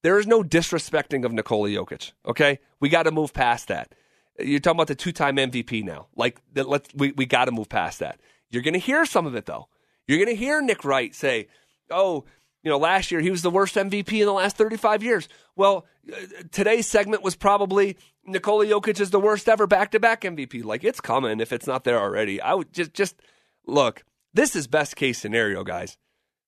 there 0.04 0.20
is 0.20 0.28
no 0.28 0.44
disrespecting 0.44 1.26
of 1.26 1.34
Nikola 1.34 1.70
Jokic. 1.70 2.14
Okay, 2.26 2.60
we 2.80 2.90
got 2.90 3.04
to 3.04 3.12
move 3.12 3.34
past 3.34 3.68
that. 3.68 3.94
You're 4.40 4.60
talking 4.60 4.78
about 4.78 4.88
the 4.88 4.96
two-time 4.96 5.36
MVP 5.36 5.84
now. 5.84 6.08
Like, 6.16 6.40
let's 6.56 6.90
we 6.96 7.12
we 7.12 7.26
got 7.26 7.46
to 7.46 7.52
move 7.52 7.70
past 7.70 8.00
that. 8.00 8.20
You're 8.50 8.64
going 8.64 8.74
to 8.74 8.80
hear 8.80 9.06
some 9.06 9.26
of 9.26 9.36
it 9.36 9.46
though. 9.46 9.68
You're 10.08 10.18
going 10.18 10.30
to 10.30 10.36
hear 10.36 10.62
Nick 10.62 10.86
Wright 10.86 11.14
say, 11.14 11.48
"Oh, 11.92 12.24
you 12.64 12.72
know, 12.72 12.78
last 12.78 13.12
year 13.12 13.22
he 13.22 13.32
was 13.32 13.42
the 13.42 13.52
worst 13.52 13.76
MVP 13.76 14.14
in 14.20 14.26
the 14.26 14.34
last 14.34 14.56
35 14.58 15.04
years." 15.04 15.28
Well, 15.56 15.86
uh, 16.12 16.16
today's 16.52 16.88
segment 16.88 17.22
was 17.22 17.36
probably 17.36 17.98
Nikola 18.26 18.66
Jokic 18.66 19.00
is 19.02 19.10
the 19.10 19.20
worst 19.20 19.50
ever 19.50 19.68
back-to-back 19.68 20.22
MVP. 20.22 20.64
Like, 20.64 20.84
it's 20.84 21.02
coming 21.02 21.42
if 21.42 21.52
it's 21.52 21.68
not 21.68 21.84
there 21.84 22.00
already. 22.00 22.42
I 22.42 22.54
would 22.54 22.72
just 22.74 22.94
just 22.94 23.22
look. 23.68 24.04
This 24.34 24.56
is 24.56 24.68
best 24.68 24.96
case 24.96 25.18
scenario, 25.18 25.64
guys. 25.64 25.98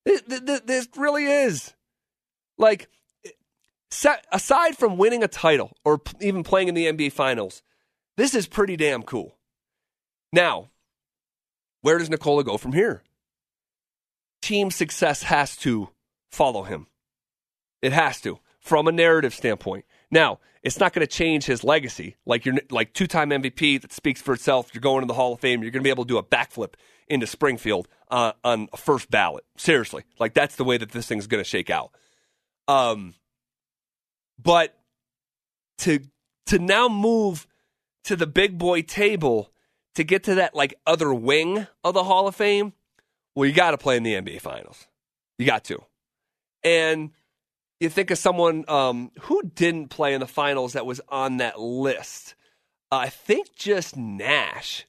This, 0.06 0.22
this, 0.22 0.62
this 0.62 0.88
really 0.96 1.26
is. 1.26 1.74
Like 2.58 2.90
aside 4.32 4.78
from 4.78 4.98
winning 4.98 5.24
a 5.24 5.28
title 5.28 5.76
or 5.84 5.98
p- 5.98 6.28
even 6.28 6.44
playing 6.44 6.68
in 6.68 6.76
the 6.76 6.86
NBA 6.86 7.12
Finals, 7.12 7.62
this 8.18 8.34
is 8.34 8.48
pretty 8.48 8.78
damn 8.78 9.04
cool. 9.04 9.38
Now, 10.34 10.70
where 11.82 11.98
does 11.98 12.10
Nikola 12.10 12.44
go 12.44 12.58
from 12.58 12.74
here? 12.74 13.04
Team 14.42 14.72
success 14.72 15.24
has 15.24 15.58
to 15.58 15.90
follow 16.32 16.64
him. 16.64 16.88
It 17.82 17.92
has 17.94 18.22
to, 18.22 18.40
from 18.60 18.88
a 18.88 18.92
narrative 18.92 19.34
standpoint. 19.34 19.86
Now, 20.10 20.40
it's 20.64 20.80
not 20.80 20.94
going 20.94 21.06
to 21.06 21.12
change 21.12 21.46
his 21.46 21.64
legacy. 21.64 22.16
Like 22.26 22.46
you're 22.46 22.56
like 22.70 22.94
two-time 22.94 23.32
MVP 23.32 23.82
that 23.82 23.92
speaks 23.92 24.22
for 24.22 24.34
itself. 24.34 24.74
You're 24.74 24.82
going 24.82 25.02
to 25.02 25.08
the 25.08 25.14
Hall 25.14 25.34
of 25.34 25.40
Fame. 25.40 25.62
You're 25.64 25.72
going 25.72 25.82
to 25.82 25.88
be 25.88 25.90
able 25.90 26.06
to 26.06 26.08
do 26.08 26.18
a 26.18 26.24
backflip 26.24 26.74
into 27.08 27.26
Springfield 27.26 27.88
uh, 28.10 28.34
on 28.44 28.70
a 28.72 28.78
first 28.78 29.10
ballot. 29.10 29.44
Seriously, 29.58 30.04
like 30.20 30.34
that's 30.34 30.56
the 30.56 30.64
way 30.64 30.78
that 30.78 30.92
this 30.92 31.08
thing's 31.08 31.28
going 31.28 31.44
to 31.44 31.50
shake 31.50 31.70
out. 31.70 31.92
Um, 32.68 33.16
but 34.42 34.78
to 35.80 36.00
to 36.48 36.60
now 36.60 36.88
move 36.88 37.48
to 38.06 38.16
the 38.16 38.28
big 38.28 38.58
boy 38.58 38.82
table 38.82 39.52
to 39.96 40.04
get 40.04 40.24
to 40.24 40.36
that 40.36 40.56
like 40.56 40.74
other 40.86 41.14
wing 41.14 41.68
of 41.84 41.94
the 41.94 42.04
Hall 42.04 42.28
of 42.28 42.36
Fame, 42.36 42.74
well, 43.36 43.48
you 43.48 43.54
got 43.54 43.72
to 43.72 43.78
play 43.78 43.98
in 43.98 44.04
the 44.04 44.14
NBA 44.14 44.42
Finals. 44.42 44.88
You 45.38 45.46
got 45.46 45.64
to. 45.66 45.80
And 46.64 47.12
you 47.80 47.90
think 47.90 48.12
of 48.12 48.18
someone 48.18 48.64
um, 48.68 49.12
who 49.22 49.42
didn't 49.44 49.88
play 49.88 50.14
in 50.14 50.20
the 50.20 50.28
finals 50.28 50.74
that 50.74 50.86
was 50.86 51.02
on 51.10 51.38
that 51.38 51.60
list. 51.60 52.36
I 52.92 53.10
think 53.10 53.56
just 53.56 53.98
Nash. 53.98 54.86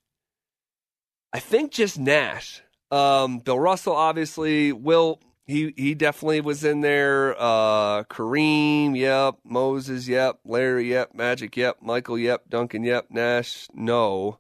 I 1.33 1.39
think 1.39 1.73
just 1.73 1.99
Nash. 1.99 2.63
Um, 2.91 3.39
Bill 3.39 3.59
Russell, 3.59 3.95
obviously. 3.95 4.73
Will 4.73 5.21
he 5.53 5.75
he 5.77 5.95
definitely 5.95 6.41
was 6.41 6.65
in 6.65 6.81
there. 6.81 7.37
Uh, 7.39 8.05
Kareem, 8.05 8.97
yep. 8.97 9.37
Moses, 9.45 10.09
yep. 10.09 10.41
Larry, 10.45 10.91
yep. 10.91 11.15
Magic, 11.15 11.57
yep. 11.57 11.77
Michael, 11.81 12.19
yep. 12.19 12.49
Duncan, 12.49 12.83
yep. 12.83 13.07
Nash, 13.11 13.69
no. 13.75 14.39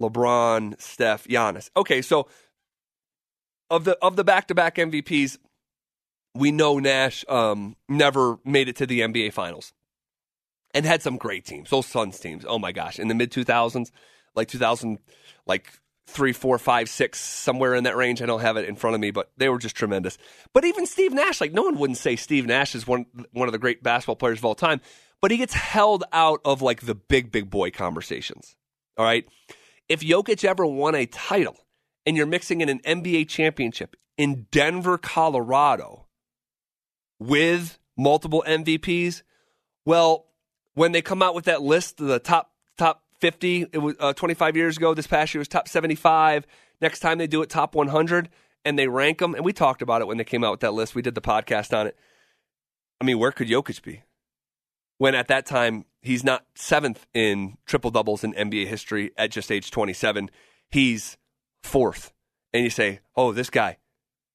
LeBron, 0.00 0.80
Steph, 0.80 1.26
Giannis. 1.26 1.70
Okay, 1.76 2.02
so 2.02 2.28
of 3.70 3.84
the 3.84 3.96
of 4.02 4.16
the 4.16 4.24
back 4.24 4.48
to 4.48 4.54
back 4.54 4.76
MVPs, 4.76 5.38
we 6.34 6.52
know 6.52 6.78
Nash 6.78 7.24
um, 7.28 7.76
never 7.88 8.38
made 8.44 8.68
it 8.68 8.76
to 8.76 8.86
the 8.86 9.00
NBA 9.00 9.32
Finals, 9.32 9.72
and 10.72 10.84
had 10.84 11.02
some 11.02 11.16
great 11.16 11.44
teams. 11.44 11.70
Those 11.70 11.86
Suns 11.86 12.18
teams. 12.18 12.44
Oh 12.46 12.58
my 12.58 12.72
gosh, 12.72 12.98
in 12.98 13.08
the 13.08 13.14
mid 13.14 13.30
two 13.30 13.44
thousands, 13.44 13.92
like 14.34 14.48
two 14.48 14.58
thousand, 14.58 14.98
like 15.46 15.72
three, 16.06 16.32
four, 16.32 16.58
five, 16.58 16.88
six, 16.88 17.20
somewhere 17.20 17.74
in 17.74 17.84
that 17.84 17.96
range. 17.96 18.20
I 18.22 18.26
don't 18.26 18.40
have 18.40 18.56
it 18.56 18.68
in 18.68 18.76
front 18.76 18.94
of 18.94 19.00
me, 19.00 19.10
but 19.10 19.30
they 19.36 19.48
were 19.48 19.58
just 19.58 19.76
tremendous. 19.76 20.18
But 20.52 20.64
even 20.64 20.86
Steve 20.86 21.12
Nash, 21.12 21.40
like 21.40 21.52
no 21.52 21.62
one 21.62 21.78
wouldn't 21.78 21.98
say 21.98 22.16
Steve 22.16 22.46
Nash 22.46 22.74
is 22.74 22.86
one 22.86 23.06
one 23.32 23.48
of 23.48 23.52
the 23.52 23.58
great 23.58 23.82
basketball 23.82 24.16
players 24.16 24.38
of 24.38 24.44
all 24.44 24.54
time, 24.54 24.80
but 25.20 25.30
he 25.30 25.36
gets 25.36 25.54
held 25.54 26.04
out 26.12 26.40
of 26.44 26.62
like 26.62 26.82
the 26.82 26.94
big 26.94 27.32
big 27.32 27.50
boy 27.50 27.70
conversations. 27.70 28.56
All 28.96 29.04
right, 29.04 29.26
if 29.88 30.00
Jokic 30.00 30.44
ever 30.44 30.66
won 30.66 30.94
a 30.94 31.06
title 31.06 31.56
and 32.06 32.16
you're 32.16 32.26
mixing 32.26 32.60
in 32.60 32.68
an 32.68 32.80
NBA 32.80 33.28
championship 33.28 33.96
in 34.16 34.46
Denver, 34.50 34.98
Colorado, 34.98 36.06
with 37.18 37.78
multiple 37.96 38.44
MVPs, 38.46 39.22
well, 39.84 40.26
when 40.74 40.92
they 40.92 41.02
come 41.02 41.22
out 41.22 41.34
with 41.34 41.46
that 41.46 41.62
list 41.62 42.00
of 42.00 42.06
the 42.06 42.18
top 42.18 42.53
50. 43.24 43.68
It 43.72 43.78
was 43.78 43.96
uh, 44.00 44.12
25 44.12 44.54
years 44.54 44.76
ago. 44.76 44.92
This 44.92 45.06
past 45.06 45.32
year 45.32 45.38
was 45.38 45.48
top 45.48 45.66
75. 45.66 46.46
Next 46.82 47.00
time 47.00 47.16
they 47.16 47.26
do 47.26 47.40
it, 47.40 47.48
top 47.48 47.74
100, 47.74 48.28
and 48.66 48.78
they 48.78 48.86
rank 48.86 49.20
them. 49.20 49.34
And 49.34 49.42
we 49.42 49.54
talked 49.54 49.80
about 49.80 50.02
it 50.02 50.06
when 50.06 50.18
they 50.18 50.24
came 50.24 50.44
out 50.44 50.50
with 50.50 50.60
that 50.60 50.74
list. 50.74 50.94
We 50.94 51.00
did 51.00 51.14
the 51.14 51.22
podcast 51.22 51.74
on 51.74 51.86
it. 51.86 51.96
I 53.00 53.04
mean, 53.06 53.18
where 53.18 53.32
could 53.32 53.48
Jokic 53.48 53.82
be? 53.82 54.02
When 54.98 55.14
at 55.14 55.28
that 55.28 55.46
time, 55.46 55.86
he's 56.02 56.22
not 56.22 56.44
seventh 56.54 57.06
in 57.14 57.56
triple 57.64 57.90
doubles 57.90 58.24
in 58.24 58.34
NBA 58.34 58.66
history 58.66 59.12
at 59.16 59.30
just 59.30 59.50
age 59.50 59.70
27. 59.70 60.30
He's 60.70 61.16
fourth. 61.62 62.12
And 62.52 62.62
you 62.62 62.68
say, 62.68 63.00
oh, 63.16 63.32
this 63.32 63.48
guy, 63.48 63.78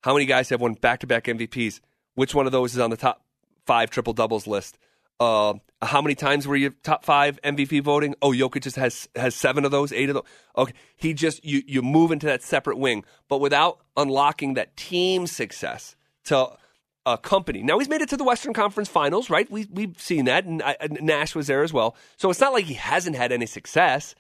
how 0.02 0.14
many 0.14 0.26
guys 0.26 0.50
have 0.50 0.62
won 0.62 0.74
back 0.74 1.02
to 1.02 1.08
back 1.08 1.26
MVPs? 1.26 1.80
Which 2.16 2.34
one 2.34 2.48
of 2.48 2.52
those 2.52 2.74
is 2.74 2.80
on 2.80 2.90
the 2.90 2.98
top 2.98 3.24
five 3.68 3.92
triple 3.92 4.14
doubles 4.14 4.48
list? 4.48 4.80
Uh, 5.20 5.56
how 5.82 6.02
many 6.02 6.16
times 6.16 6.48
were 6.48 6.56
you 6.56 6.72
top 6.84 7.04
five 7.06 7.42
MVP 7.42 7.84
voting? 7.84 8.16
Oh, 8.22 8.32
Jokic 8.32 8.64
just 8.64 8.76
has 8.76 9.08
has 9.16 9.36
seven 9.36 9.66
of 9.66 9.72
those, 9.72 9.92
eight 9.92 10.10
of 10.10 10.16
those. 10.16 10.26
Okay, 10.58 10.74
he 10.96 11.14
just 11.14 11.44
you 11.44 11.62
you 11.66 11.82
move 11.82 12.12
into 12.12 12.26
that 12.26 12.44
separate 12.44 12.78
wing, 12.78 13.04
but 13.28 13.40
without 13.40 13.80
unlocking 13.96 14.56
that 14.56 14.76
team 14.76 15.28
success 15.28 15.96
to 16.26 16.50
a 17.06 17.18
company. 17.18 17.64
Now 17.64 17.80
he's 17.80 17.90
made 17.90 18.02
it 18.02 18.10
to 18.10 18.18
the 18.18 18.24
Western 18.24 18.54
Conference 18.54 18.90
Finals, 18.90 19.30
right? 19.30 19.50
We 19.50 19.68
we've 19.72 20.00
seen 20.00 20.26
that, 20.26 20.46
and 20.46 20.62
uh, 20.62 20.74
Nash 20.90 21.36
was 21.36 21.48
there 21.48 21.64
as 21.64 21.74
well. 21.74 21.96
So 22.18 22.30
it's 22.30 22.40
not 22.40 22.54
like 22.54 22.66
he 22.66 22.76
hasn't 22.76 23.16
had 23.16 23.32
any 23.32 23.46
success. 23.46 24.16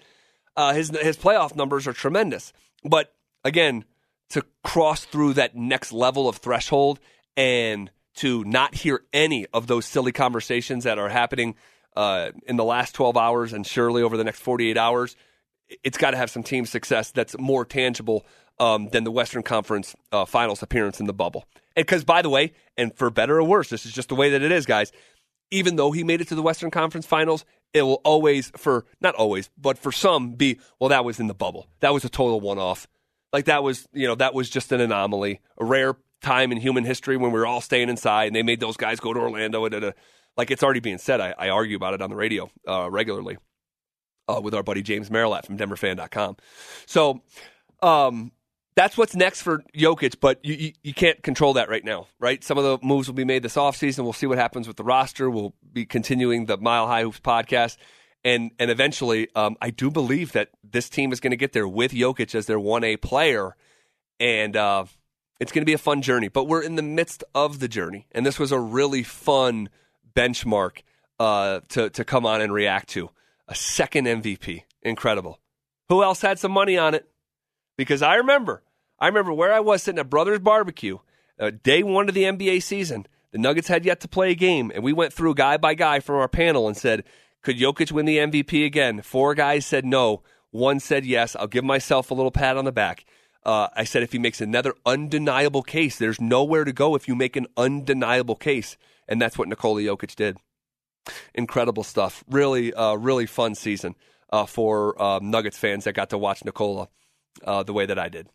Uh, 0.56 0.74
his 0.74 0.90
his 0.90 1.18
playoff 1.18 1.56
numbers 1.56 1.88
are 1.88 1.94
tremendous, 1.94 2.54
but 2.84 3.14
again, 3.44 3.86
to 4.30 4.44
cross 4.64 5.06
through 5.06 5.34
that 5.34 5.56
next 5.56 5.92
level 5.92 6.28
of 6.28 6.38
threshold 6.38 7.00
and 7.36 7.92
to 8.20 8.44
not 8.44 8.76
hear 8.76 9.02
any 9.14 9.46
of 9.54 9.68
those 9.68 9.86
silly 9.86 10.12
conversations 10.12 10.84
that 10.84 11.00
are 11.00 11.08
happening 11.08 11.56
uh, 11.96 12.32
in 12.48 12.58
the 12.58 12.64
last 12.66 12.94
12 12.96 13.16
hours 13.16 13.54
and 13.54 13.66
surely 13.66 14.02
over 14.02 14.18
the 14.18 14.26
next 14.26 14.40
48 14.40 14.78
hours, 14.78 15.16
it's 15.84 15.98
got 15.98 16.12
to 16.12 16.18
have 16.18 16.30
some 16.30 16.44
team 16.44 16.66
success 16.66 17.12
that's 17.12 17.38
more 17.40 17.64
tangible 17.64 18.26
um, 18.60 18.90
than 18.90 19.06
the 19.06 19.12
Western 19.12 19.42
Conference 19.42 19.96
uh, 20.12 20.26
Finals 20.26 20.62
appearance 20.62 21.00
in 21.00 21.06
the 21.06 21.14
bubble. 21.14 21.46
Because, 21.76 22.04
by 22.04 22.22
the 22.22 22.30
way, 22.30 22.52
and 22.76 22.94
for 22.94 23.10
better 23.10 23.38
or 23.38 23.44
worse, 23.44 23.70
this 23.70 23.86
is 23.86 23.94
just 23.94 24.10
the 24.10 24.16
way 24.16 24.32
that 24.32 24.42
it 24.42 24.52
is, 24.52 24.66
guys. 24.66 24.92
Even 25.50 25.78
though 25.78 25.92
he 25.92 26.04
made 26.04 26.20
it 26.20 26.28
to 26.28 26.36
the 26.36 26.42
Western 26.42 26.72
Conference 26.72 27.06
Finals, 27.06 27.46
it 27.74 27.84
will 27.84 28.02
always, 28.04 28.52
for 28.58 28.86
not 29.00 29.16
always, 29.16 29.50
but 29.58 29.78
for 29.78 29.92
some, 29.94 30.34
be 30.34 30.60
well. 30.80 30.90
That 30.90 31.06
was 31.06 31.20
in 31.20 31.28
the 31.28 31.34
bubble. 31.34 31.68
That 31.80 31.94
was 31.94 32.04
a 32.04 32.10
total 32.10 32.42
one-off. 32.42 32.86
Like 33.32 33.46
that 33.46 33.64
was, 33.64 33.88
you 33.94 34.08
know, 34.08 34.16
that 34.16 34.34
was 34.34 34.50
just 34.50 34.72
an 34.72 34.82
anomaly, 34.82 35.40
a 35.58 35.64
rare 35.64 35.96
time 36.22 36.52
in 36.52 36.58
human 36.58 36.86
history 36.86 37.18
when 37.18 37.32
we 37.32 37.40
were 37.40 37.48
all 37.48 37.62
staying 37.62 37.90
inside, 37.90 38.28
and 38.28 38.36
they 38.36 38.44
made 38.44 38.60
those 38.60 38.78
guys 38.78 39.00
go 39.00 39.14
to 39.14 39.20
Orlando. 39.20 39.66
And, 39.66 39.74
and 39.74 39.94
like 40.38 40.52
it's 40.52 40.64
already 40.64 40.80
being 40.80 40.98
said, 40.98 41.22
I, 41.22 41.34
I 41.38 41.50
argue 41.50 41.76
about 41.76 41.94
it 41.94 42.02
on 42.02 42.10
the 42.10 42.16
radio 42.16 42.50
uh, 42.68 42.90
regularly 42.90 43.38
uh, 44.28 44.40
with 44.42 44.54
our 44.54 44.64
buddy 44.64 44.82
James 44.82 45.10
Merilatt 45.10 45.46
from 45.46 45.58
DenverFan.com. 45.58 46.38
So, 46.86 47.22
um, 47.82 48.32
that's 48.76 48.98
what's 48.98 49.16
next 49.16 49.42
for 49.42 49.64
Jokic, 49.76 50.22
but 50.22 50.40
you, 50.44 50.54
you, 50.54 50.72
you, 50.84 50.94
can't 50.94 51.22
control 51.22 51.54
that 51.54 51.68
right 51.68 51.84
now, 51.84 52.08
right? 52.18 52.42
Some 52.42 52.58
of 52.58 52.64
the 52.64 52.86
moves 52.86 53.10
will 53.10 53.16
be 53.16 53.26
made 53.26 53.44
this 53.44 53.56
offseason. 53.56 54.04
We'll 54.04 54.14
see 54.14 54.26
what 54.26 54.38
happens 54.38 54.70
with 54.70 54.78
the 54.78 54.86
roster. 54.86 55.30
We'll 55.30 55.54
be 55.74 55.86
continuing 55.86 56.46
the 56.46 56.56
Mile 56.56 56.88
High 56.88 57.02
Hoops 57.02 57.20
podcast. 57.20 57.76
And, 58.24 58.52
and 58.58 58.72
eventually, 58.72 59.28
um, 59.36 59.58
I 59.62 59.72
do 59.72 59.92
believe 59.92 60.32
that 60.32 60.52
this 60.64 60.88
team 60.88 61.12
is 61.12 61.20
going 61.20 61.32
to 61.32 61.38
get 61.38 61.52
there 61.52 61.68
with 61.68 61.92
Jokic 61.92 62.34
as 62.36 62.46
their 62.46 62.60
1A 62.60 63.02
player. 63.02 63.58
And 64.18 64.56
uh, 64.56 64.86
it's 65.40 65.52
going 65.52 65.62
to 65.62 65.66
be 65.66 65.74
a 65.74 65.78
fun 65.78 66.02
journey. 66.02 66.28
But 66.28 66.46
we're 66.46 66.64
in 66.64 66.76
the 66.76 66.82
midst 66.82 67.24
of 67.34 67.60
the 67.60 67.68
journey. 67.68 68.08
And 68.12 68.26
this 68.26 68.40
was 68.40 68.52
a 68.52 68.60
really 68.60 69.04
fun 69.04 69.70
benchmark 70.16 70.84
uh, 71.20 71.62
to, 71.70 71.90
to 71.90 72.04
come 72.04 72.26
on 72.26 72.42
and 72.42 72.54
react 72.54 72.90
to. 72.90 73.10
A 73.48 73.56
second 73.56 74.06
MVP. 74.06 74.64
Incredible. 74.82 75.40
Who 75.90 76.04
else 76.04 76.22
had 76.22 76.38
some 76.40 76.52
money 76.52 76.78
on 76.78 76.94
it? 76.94 77.10
because 77.80 78.02
I 78.02 78.16
remember, 78.16 78.62
I 79.00 79.08
remember 79.08 79.32
where 79.32 79.54
I 79.54 79.62
was 79.62 79.82
sitting 79.82 80.00
at 80.00 80.10
Brothers 80.10 80.40
Barbecue, 80.40 80.98
uh, 81.40 81.52
day 81.64 81.82
one 81.82 82.10
of 82.10 82.14
the 82.14 82.24
NBA 82.24 82.62
season. 82.62 83.08
The 83.32 83.38
Nuggets 83.38 83.70
had 83.70 83.86
yet 83.86 84.02
to 84.02 84.10
play 84.10 84.32
a 84.32 84.36
game, 84.36 84.70
and 84.76 84.84
we 84.84 84.92
went 84.92 85.14
through 85.14 85.36
guy 85.36 85.56
by 85.56 85.76
guy 85.76 86.02
from 86.02 86.16
our 86.16 86.28
panel 86.28 86.68
and 86.68 86.76
said, 86.76 87.06
"Could 87.42 87.58
Jokic 87.58 87.94
win 87.94 88.06
the 88.06 88.18
MVP 88.18 88.66
again?" 88.66 89.02
Four 89.02 89.34
guys 89.34 89.66
said 89.66 89.86
no. 89.86 90.24
One 90.52 90.82
said 90.82 91.06
yes. 91.06 91.38
I'll 91.38 91.48
give 91.48 91.64
myself 91.64 92.12
a 92.12 92.14
little 92.14 92.32
pat 92.32 92.58
on 92.58 92.66
the 92.66 92.74
back. 92.74 93.06
Uh, 93.44 93.68
I 93.76 93.84
said 93.84 94.04
if 94.04 94.12
he 94.12 94.20
makes 94.20 94.42
another 94.42 94.74
undeniable 94.86 95.64
case, 95.64 95.98
there's 95.98 96.20
nowhere 96.20 96.66
to 96.66 96.74
go 96.74 96.96
if 96.96 97.08
you 97.08 97.16
make 97.16 97.36
an 97.36 97.48
undeniable 97.56 98.36
case, 98.36 98.78
and 99.08 99.22
that's 99.22 99.38
what 99.38 99.48
Nikola 99.48 99.82
Jokic 99.82 100.16
did. 100.16 100.38
Incredible 101.34 101.84
stuff. 101.84 102.24
Really, 102.30 102.74
uh, 102.74 102.96
really 102.96 103.26
fun 103.26 103.56
season 103.56 103.96
uh, 104.32 104.46
for 104.46 105.02
um, 105.02 105.32
Nuggets 105.32 105.58
fans 105.58 105.86
that 105.86 105.94
got 105.94 106.10
to 106.10 106.18
watch 106.18 106.44
Nikola 106.44 106.90
uh, 107.44 107.64
the 107.64 107.74
way 107.74 107.86
that 107.86 107.98
I 107.98 108.10
did. 108.10 108.28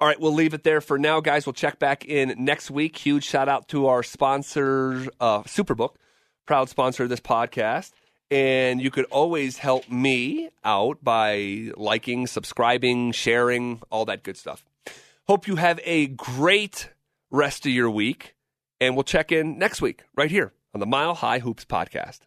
All 0.00 0.08
right, 0.08 0.20
we'll 0.20 0.34
leave 0.34 0.54
it 0.54 0.64
there 0.64 0.80
for 0.80 0.98
now, 0.98 1.20
guys. 1.20 1.46
We'll 1.46 1.52
check 1.52 1.78
back 1.78 2.04
in 2.04 2.34
next 2.38 2.70
week. 2.70 2.96
Huge 2.96 3.24
shout 3.24 3.48
out 3.48 3.68
to 3.68 3.86
our 3.86 4.02
sponsor, 4.02 5.06
uh, 5.20 5.42
Superbook, 5.44 5.94
proud 6.46 6.68
sponsor 6.68 7.04
of 7.04 7.08
this 7.08 7.20
podcast. 7.20 7.92
And 8.30 8.80
you 8.80 8.90
could 8.90 9.06
always 9.06 9.58
help 9.58 9.90
me 9.90 10.50
out 10.64 11.02
by 11.02 11.72
liking, 11.76 12.26
subscribing, 12.26 13.12
sharing, 13.12 13.82
all 13.90 14.04
that 14.04 14.22
good 14.22 14.36
stuff. 14.36 14.64
Hope 15.26 15.48
you 15.48 15.56
have 15.56 15.80
a 15.84 16.06
great 16.06 16.90
rest 17.30 17.66
of 17.66 17.72
your 17.72 17.90
week. 17.90 18.34
And 18.80 18.94
we'll 18.96 19.04
check 19.04 19.32
in 19.32 19.58
next 19.58 19.82
week 19.82 20.04
right 20.14 20.30
here 20.30 20.52
on 20.72 20.80
the 20.80 20.86
Mile 20.86 21.14
High 21.14 21.40
Hoops 21.40 21.64
podcast. 21.64 22.20